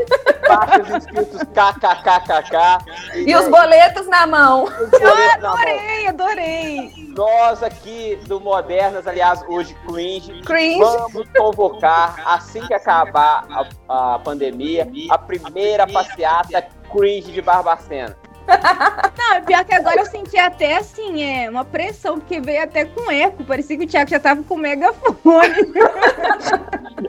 Faixas 0.47 1.05
escritos 1.05 1.43
KKKKK. 1.43 3.17
E, 3.17 3.31
e 3.31 3.37
os 3.37 3.49
boletos 3.49 4.07
na 4.07 4.27
mão. 4.27 4.65
Boletos 4.65 5.01
Eu 5.01 5.49
adorei, 5.49 6.03
mão. 6.03 6.09
adorei. 6.09 6.93
Nós 7.17 7.63
aqui 7.63 8.19
do 8.27 8.41
Modernas, 8.41 9.07
aliás, 9.07 9.43
hoje 9.49 9.75
cringe, 9.87 10.43
cringe. 10.43 10.79
vamos 10.79 11.29
convocar, 11.37 12.23
assim 12.25 12.61
que 12.67 12.75
acabar 12.75 13.47
a, 13.89 14.15
a 14.15 14.19
pandemia, 14.19 14.89
a 15.11 15.19
primeira 15.19 15.87
passeata 15.87 16.67
cringe 16.93 17.33
de 17.33 17.43
Barbacena. 17.43 18.17
Não, 19.19 19.35
é 19.35 19.41
pior 19.41 19.65
que 19.65 19.75
agora 19.75 20.01
eu 20.01 20.07
senti 20.07 20.39
até 20.39 20.77
assim, 20.79 21.23
é 21.23 21.49
uma 21.49 21.65
pressão, 21.65 22.19
porque 22.19 22.41
veio 22.41 22.63
até 22.63 22.85
com 22.85 23.11
eco. 23.11 23.45
Parecia 23.45 23.77
que 23.77 23.85
o 23.85 23.89
Thiago 23.89 24.11
já 24.11 24.19
tava 24.19 24.43
com 24.43 24.57
megafone. 24.57 25.55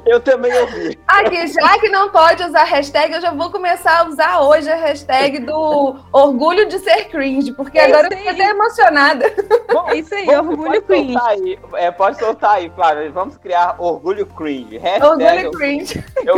eu 0.06 0.19
também 0.19 0.54
ouvi. 0.60 0.99
Aqui, 1.08 1.47
já 1.47 1.80
que 1.80 1.89
não 1.89 2.10
pode 2.10 2.43
usar 2.43 2.63
hashtag, 2.65 3.13
eu 3.13 3.21
já 3.21 3.32
vou 3.32 3.49
começar 3.49 3.99
a 3.99 4.08
usar 4.08 4.39
hoje 4.41 4.69
a 4.69 4.75
hashtag 4.75 5.39
do 5.39 5.95
orgulho 6.12 6.67
de 6.67 6.80
ser 6.80 7.06
cringe, 7.06 7.54
porque 7.54 7.80
é 7.80 7.86
agora 7.86 8.08
eu 8.08 8.17
fiquei 8.17 8.32
até 8.32 8.49
emocionada. 8.49 9.34
Bom, 9.71 9.89
é 9.89 9.97
isso 9.97 10.13
aí, 10.13 10.25
bom, 10.25 10.34
orgulho 10.34 10.82
cringe. 10.84 11.17
Aí, 11.21 11.60
é, 11.75 11.91
pode 11.91 12.19
soltar 12.19 12.56
aí, 12.56 12.69
Flávia. 12.75 13.10
Vamos 13.12 13.38
criar 13.38 13.75
orgulho 13.80 14.25
cringe. 14.25 14.77
Hashtag 14.77 15.06
orgulho 15.06 15.51
cringe. 15.51 16.04
Eu, 16.23 16.36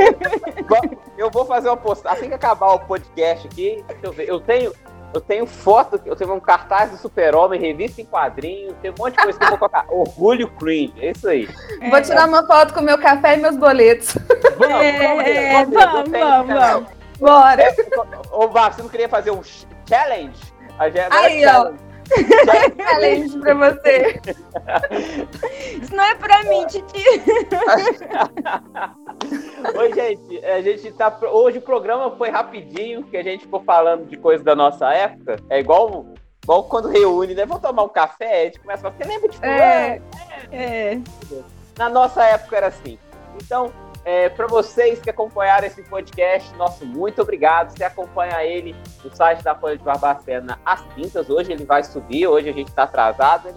eu, 1.18 1.32
vou 1.32 1.46
fazer 1.46 1.70
uma 1.70 1.78
postagem. 1.78 2.18
Assim 2.18 2.28
que 2.30 2.36
acabar 2.36 2.74
o 2.74 2.80
podcast 2.80 3.48
aqui, 3.48 3.84
deixa 3.88 4.06
eu 4.06 4.12
ver. 4.12 4.30
Eu 4.30 4.40
tenho 4.40 4.72
eu 5.14 5.22
tenho 5.22 5.46
foto, 5.46 6.02
eu 6.06 6.16
tenho 6.16 6.34
um 6.34 6.40
cartaz 6.40 6.92
do 6.92 6.98
Super-Homem, 6.98 7.60
revista 7.60 8.02
em 8.02 8.06
quadrinhos, 8.06 8.76
tem 8.82 8.92
um 8.92 8.96
monte 8.98 9.16
de 9.16 9.24
coisa 9.24 9.38
que 9.38 9.46
eu 9.46 9.50
vou 9.50 9.58
colocar. 9.58 9.86
Orgulho 9.90 10.50
cringe, 10.50 10.94
é 11.00 11.12
isso 11.12 11.28
aí. 11.28 11.48
É, 11.80 11.90
vou 11.90 12.02
tirar 12.02 12.28
uma 12.28 12.46
foto 12.46 12.74
com 12.74 12.82
meu 12.82 12.98
café 12.98 13.38
e 13.38 13.42
meus 13.42 13.56
boletos. 13.56 14.16
Vamos, 14.58 14.76
é, 14.84 15.64
vamos, 15.64 15.74
vamos, 15.74 16.12
vamos, 16.12 16.54
vamos. 16.54 16.90
Bora. 17.20 17.62
É, 17.62 17.76
ô, 18.32 18.48
Vá, 18.50 18.72
você 18.72 18.82
não 18.82 18.90
queria 18.90 19.08
fazer 19.08 19.32
um 19.32 19.42
challenge? 19.88 20.42
Aí, 20.80 21.46
ó. 21.46 21.52
Challenge 21.52 21.93
pra 23.40 23.54
você. 23.54 24.22
Isso 25.82 25.96
não 25.96 26.04
é 26.04 26.16
pra 26.16 26.44
mim, 26.44 26.66
Titi. 26.68 27.04
Oi, 29.78 29.94
gente. 29.94 30.46
A 30.46 30.62
gente 30.62 30.92
tá. 30.92 31.18
Hoje 31.32 31.58
o 31.58 31.62
programa 31.62 32.16
foi 32.16 32.30
rapidinho, 32.30 33.04
que 33.04 33.18
a 33.18 33.24
gente 33.24 33.44
ficou 33.44 33.62
falando 33.64 34.06
de 34.08 34.18
coisas 34.18 34.44
da 34.44 34.56
nossa 34.56 34.94
época. 34.94 35.38
É 35.50 35.60
igual, 35.60 36.06
igual 36.44 36.64
quando 36.66 36.90
reúne, 36.90 37.34
né? 37.34 37.46
Vamos 37.46 37.64
tomar 37.64 37.84
um 37.84 37.90
café, 37.90 38.42
a 38.42 38.46
gente 38.46 38.60
começa 38.60 38.88
a 38.88 38.92
falar, 38.92 39.04
você 39.04 39.10
lembra 39.10 39.30
de 39.30 39.38
fulano? 39.38 39.60
É, 39.60 40.02
é. 40.52 41.00
Na 41.78 41.90
nossa 41.90 42.24
época 42.24 42.58
era 42.58 42.68
assim. 42.68 42.98
Então, 43.42 43.72
é, 44.06 44.28
para 44.30 44.48
vocês 44.48 45.00
que 45.00 45.10
acompanharam 45.10 45.66
esse 45.66 45.82
podcast, 45.84 46.54
nosso 46.56 46.86
muito 46.86 47.22
obrigado. 47.22 47.76
Você 47.76 47.84
acompanha 47.84 48.44
ele 48.44 48.76
no 49.04 49.16
site 49.16 49.42
da 49.44 49.56
Folha 49.56 49.78
de 49.78 49.84
Barbacena 49.84 50.60
às 50.66 50.82
quintas. 50.94 51.30
Hoje 51.30 51.52
ele 51.54 51.64
vai 51.64 51.84
subir, 51.84 52.28
hoje 52.28 52.50
a 52.50 52.54
gente 52.54 52.68
está 52.68 52.84
atrasado. 52.84 53.50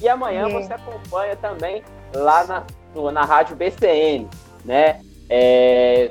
E 0.00 0.08
amanhã 0.08 0.48
é. 0.48 0.52
você 0.52 0.72
acompanha 0.72 1.36
também 1.36 1.82
lá 2.14 2.44
na, 2.44 2.64
na 3.12 3.24
rádio 3.24 3.56
BCN, 3.56 4.28
né? 4.64 5.02
É, 5.28 6.10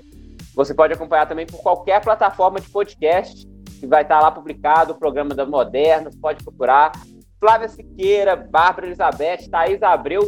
você 0.54 0.74
pode 0.74 0.94
acompanhar 0.94 1.28
também 1.28 1.48
por 1.48 1.62
qualquer 1.62 2.02
plataforma 2.02 2.60
de 2.60 2.70
podcast 2.70 3.48
que 3.80 3.88
vai 3.88 4.04
estar 4.04 4.20
lá 4.20 4.32
publicado, 4.32 4.94
o 4.94 4.98
programa 4.98 5.34
da 5.34 5.46
Moderna, 5.46 6.10
pode 6.22 6.44
procurar. 6.44 6.92
Flávia 7.40 7.70
Siqueira, 7.70 8.36
Bárbara 8.36 8.88
Elizabeth, 8.88 9.50
Thaís 9.50 9.82
Abreu, 9.84 10.22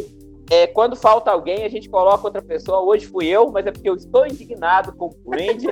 é, 0.49 0.65
quando 0.67 0.95
falta 0.95 1.29
alguém, 1.29 1.63
a 1.63 1.69
gente 1.69 1.87
coloca 1.89 2.25
outra 2.25 2.41
pessoa. 2.41 2.81
Hoje 2.81 3.05
fui 3.05 3.27
eu, 3.27 3.51
mas 3.51 3.67
é 3.67 3.71
porque 3.71 3.87
eu 3.87 3.95
estou 3.95 4.25
indignado 4.25 4.91
com 4.93 5.05
o 5.23 5.31
Randy. 5.31 5.67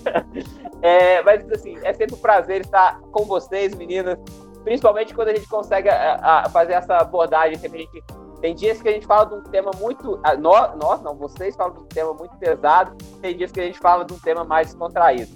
é, 0.80 1.22
mas, 1.22 1.50
assim, 1.50 1.76
é 1.82 1.92
sempre 1.92 2.14
um 2.14 2.18
prazer 2.18 2.62
estar 2.62 2.98
com 3.12 3.24
vocês, 3.24 3.74
meninas. 3.74 4.18
Principalmente 4.64 5.14
quando 5.14 5.28
a 5.28 5.34
gente 5.34 5.48
consegue 5.48 5.90
a, 5.90 6.44
a 6.44 6.48
fazer 6.48 6.72
essa 6.72 6.96
abordagem. 6.98 7.58
Sempre 7.58 7.78
a 7.78 7.82
gente, 7.82 8.04
tem 8.40 8.54
dias 8.54 8.80
que 8.80 8.88
a 8.88 8.92
gente 8.92 9.06
fala 9.06 9.26
de 9.26 9.34
um 9.34 9.42
tema 9.42 9.70
muito. 9.78 10.18
Nós, 10.38 10.74
nós, 10.76 11.02
não, 11.02 11.14
vocês 11.14 11.54
falam 11.54 11.74
de 11.74 11.80
um 11.80 11.86
tema 11.86 12.14
muito 12.14 12.34
pesado. 12.36 12.96
Tem 13.20 13.36
dias 13.36 13.52
que 13.52 13.60
a 13.60 13.64
gente 13.64 13.78
fala 13.78 14.06
de 14.06 14.14
um 14.14 14.18
tema 14.18 14.42
mais 14.42 14.68
descontraído. 14.68 15.30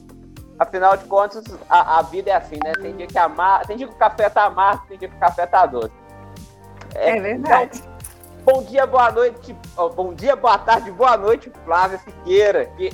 Afinal 0.58 0.96
de 0.96 1.04
contas, 1.04 1.44
a, 1.68 1.98
a 1.98 2.02
vida 2.02 2.30
é 2.30 2.34
assim, 2.34 2.56
né? 2.64 2.72
Tem 2.80 2.96
dia 2.96 3.06
que 3.06 3.18
amar, 3.18 3.66
tem 3.66 3.76
dia 3.76 3.86
que 3.86 3.94
o 3.94 3.98
café 3.98 4.30
tá 4.30 4.44
amargo, 4.44 4.86
tem 4.88 4.96
dia 4.96 5.08
que 5.08 5.16
o 5.16 5.20
café 5.20 5.46
tá 5.46 5.66
doce. 5.66 5.92
É, 6.94 7.18
é 7.18 7.20
verdade. 7.20 7.78
Então, 7.78 7.95
Bom 8.46 8.62
dia, 8.62 8.86
boa 8.86 9.10
noite. 9.10 9.56
bom 9.96 10.14
dia, 10.14 10.36
boa 10.36 10.56
tarde, 10.56 10.88
boa 10.92 11.16
noite, 11.16 11.50
Flávia 11.64 11.98
Siqueira. 11.98 12.66
Que, 12.76 12.90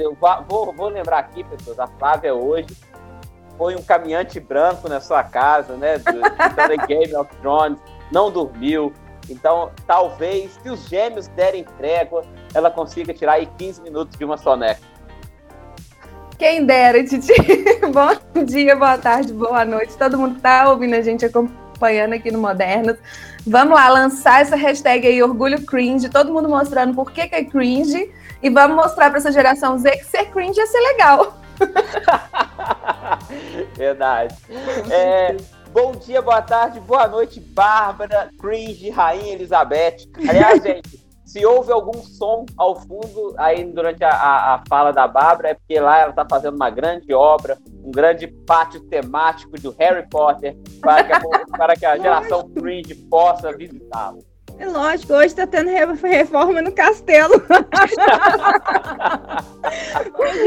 eu 0.00 0.16
vou, 0.48 0.72
vou 0.72 0.88
lembrar 0.88 1.18
aqui, 1.18 1.44
pessoas, 1.44 1.78
a 1.78 1.86
Flávia 1.86 2.34
hoje 2.34 2.74
foi 3.58 3.76
um 3.76 3.82
caminhante 3.82 4.40
branco 4.40 4.88
na 4.88 4.98
sua 4.98 5.22
casa, 5.22 5.76
né? 5.76 5.98
Do, 5.98 6.12
do 6.12 6.86
Game 6.88 7.14
of 7.14 7.30
Thrones, 7.42 7.78
não 8.10 8.30
dormiu. 8.30 8.90
Então, 9.28 9.70
talvez, 9.86 10.58
se 10.62 10.70
os 10.70 10.88
gêmeos 10.88 11.28
derem 11.28 11.62
trégua, 11.76 12.24
ela 12.54 12.70
consiga 12.70 13.12
tirar 13.12 13.34
aí 13.34 13.46
15 13.58 13.82
minutos 13.82 14.16
de 14.16 14.24
uma 14.24 14.38
soneca. 14.38 14.80
Quem 16.38 16.64
dera, 16.64 17.04
Titi. 17.04 17.34
Bom 17.92 18.44
dia, 18.44 18.74
boa 18.74 18.96
tarde, 18.96 19.30
boa 19.34 19.62
noite. 19.62 19.94
Todo 19.98 20.16
mundo 20.16 20.36
que 20.36 20.40
tá 20.40 20.70
ouvindo 20.70 20.94
a 20.94 21.02
gente 21.02 21.26
acompanhando 21.26 21.65
aqui 22.14 22.30
no 22.30 22.40
Modernas. 22.40 22.98
Vamos 23.46 23.74
lá, 23.74 23.88
lançar 23.88 24.42
essa 24.42 24.56
hashtag 24.56 25.06
aí, 25.06 25.22
Orgulho 25.22 25.64
Cringe, 25.64 26.08
todo 26.08 26.32
mundo 26.32 26.48
mostrando 26.48 26.94
por 26.94 27.12
que, 27.12 27.28
que 27.28 27.34
é 27.34 27.44
cringe. 27.44 28.10
E 28.42 28.50
vamos 28.50 28.76
mostrar 28.76 29.10
para 29.10 29.18
essa 29.18 29.32
geração 29.32 29.78
Z 29.78 29.90
que 29.90 30.04
ser 30.04 30.26
cringe 30.26 30.58
ia 30.58 30.66
ser 30.66 30.80
legal. 30.80 31.38
Verdade. 33.76 34.36
É, 34.90 35.36
bom 35.72 35.92
dia, 35.92 36.20
boa 36.20 36.42
tarde, 36.42 36.80
boa 36.80 37.08
noite, 37.08 37.40
Bárbara, 37.40 38.30
Cringe, 38.38 38.90
Rainha 38.90 39.34
Elizabeth. 39.34 40.06
Aliás, 40.28 40.62
gente, 40.62 41.05
se 41.36 41.44
houve 41.44 41.70
algum 41.70 42.02
som 42.02 42.46
ao 42.56 42.76
fundo 42.76 43.34
aí 43.36 43.62
durante 43.62 44.02
a, 44.02 44.08
a, 44.08 44.54
a 44.54 44.62
fala 44.66 44.90
da 44.90 45.06
Bárbara, 45.06 45.50
é 45.50 45.54
porque 45.54 45.78
lá 45.78 45.98
ela 45.98 46.10
está 46.10 46.26
fazendo 46.26 46.54
uma 46.54 46.70
grande 46.70 47.12
obra, 47.12 47.58
um 47.84 47.90
grande 47.90 48.26
pátio 48.26 48.80
temático 48.88 49.60
do 49.60 49.70
Harry 49.78 50.08
Potter, 50.08 50.56
para 50.80 51.04
que 51.04 51.12
a, 51.12 51.20
para 51.58 51.76
que 51.76 51.84
a 51.84 51.98
geração 51.98 52.48
Cringe 52.48 52.94
possa 53.10 53.54
visitá-lo. 53.54 54.20
É 54.58 54.66
lógico, 54.66 55.12
hoje 55.12 55.26
está 55.26 55.46
tendo 55.46 55.70
reforma 55.70 56.62
no 56.62 56.72
castelo. 56.72 57.34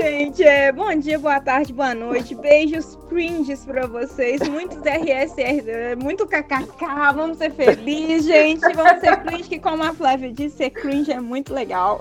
Gente, 0.01 0.43
é, 0.43 0.71
bom 0.71 0.95
dia, 0.95 1.19
boa 1.19 1.39
tarde, 1.39 1.71
boa 1.71 1.93
noite. 1.93 2.33
Beijos 2.33 2.97
cringes 3.07 3.63
para 3.65 3.85
vocês. 3.85 4.41
Muitos 4.47 4.79
RSR, 4.79 5.95
muito 6.01 6.25
kkk. 6.25 7.13
Vamos 7.13 7.37
ser 7.37 7.51
felizes, 7.51 8.25
gente. 8.25 8.61
Vamos 8.73 8.99
ser 8.99 9.17
cringe, 9.17 9.49
que 9.49 9.59
como 9.59 9.83
a 9.83 9.93
Flávia 9.93 10.31
disse, 10.31 10.57
ser 10.57 10.71
cringe 10.71 11.11
é 11.11 11.19
muito 11.19 11.53
legal. 11.53 11.99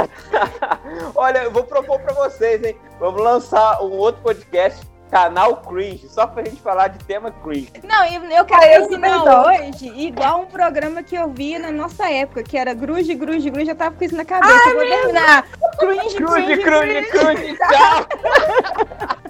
Olha, 1.14 1.44
eu 1.44 1.52
vou 1.52 1.64
propor 1.64 2.00
para 2.00 2.14
vocês, 2.14 2.64
hein? 2.64 2.76
Vamos 2.98 3.22
lançar 3.22 3.80
um 3.82 3.92
outro 3.92 4.22
podcast 4.22 4.84
canal 5.10 5.56
cringe, 5.56 6.08
só 6.08 6.26
pra 6.26 6.44
gente 6.44 6.60
falar 6.62 6.88
de 6.88 7.04
tema 7.04 7.30
cringe. 7.30 7.72
Não, 7.82 8.04
eu 8.30 8.44
quero 8.44 8.84
ensinar 8.84 9.46
hoje 9.46 9.88
igual 9.96 10.42
um 10.42 10.46
programa 10.46 11.02
que 11.02 11.16
eu 11.16 11.28
vi 11.28 11.58
na 11.58 11.70
nossa 11.70 12.08
época, 12.10 12.42
que 12.42 12.56
era 12.56 12.72
Gruge, 12.72 13.14
Gruge, 13.14 13.50
Gruge, 13.50 13.70
eu 13.70 13.76
tava 13.76 13.96
com 13.96 14.04
isso 14.04 14.16
na 14.16 14.24
cabeça. 14.24 14.54
Ah, 14.54 14.68
eu 14.70 14.76
vou 14.76 14.86
terminar. 14.86 15.46
Cringe, 15.78 16.14
cringe, 16.16 16.62
cringe, 16.62 17.06
cringe, 17.10 17.56
tchau. 17.56 18.06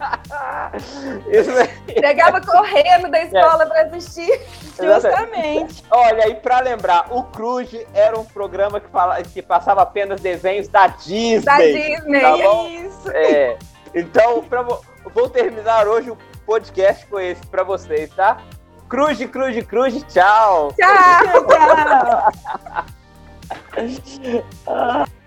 isso 1.31 1.51
Chegava 1.93 2.41
correndo 2.41 3.11
da 3.11 3.23
escola 3.23 3.65
é. 3.65 3.67
pra 3.67 3.83
assistir. 3.83 4.41
Justamente. 4.79 5.85
Olha, 5.91 6.29
e 6.29 6.35
pra 6.35 6.61
lembrar, 6.61 7.07
o 7.11 7.25
Cruze 7.25 7.87
era 7.93 8.19
um 8.19 8.25
programa 8.25 8.81
que, 8.81 8.89
fala, 8.89 9.23
que 9.23 9.43
passava 9.43 9.83
apenas 9.83 10.21
desenhos 10.21 10.69
da 10.69 10.87
Disney. 10.89 11.41
Da 11.41 11.59
Disney, 11.59 12.21
tá 12.21 12.37
isso. 12.69 13.11
É. 13.13 13.57
Então, 13.95 14.43
pra, 14.43 14.65
vou 15.09 15.29
terminar 15.29 15.87
hoje 15.89 16.11
o 16.11 16.19
podcast 16.45 17.07
com 17.07 17.19
esse 17.19 17.47
pra 17.47 17.63
vocês, 17.63 18.11
tá? 18.11 18.43
Cruz, 18.89 19.25
cruz, 19.27 19.65
cruz, 19.65 20.05
tchau! 20.09 20.75
Tchau, 20.77 21.47
tchau! 24.67 25.07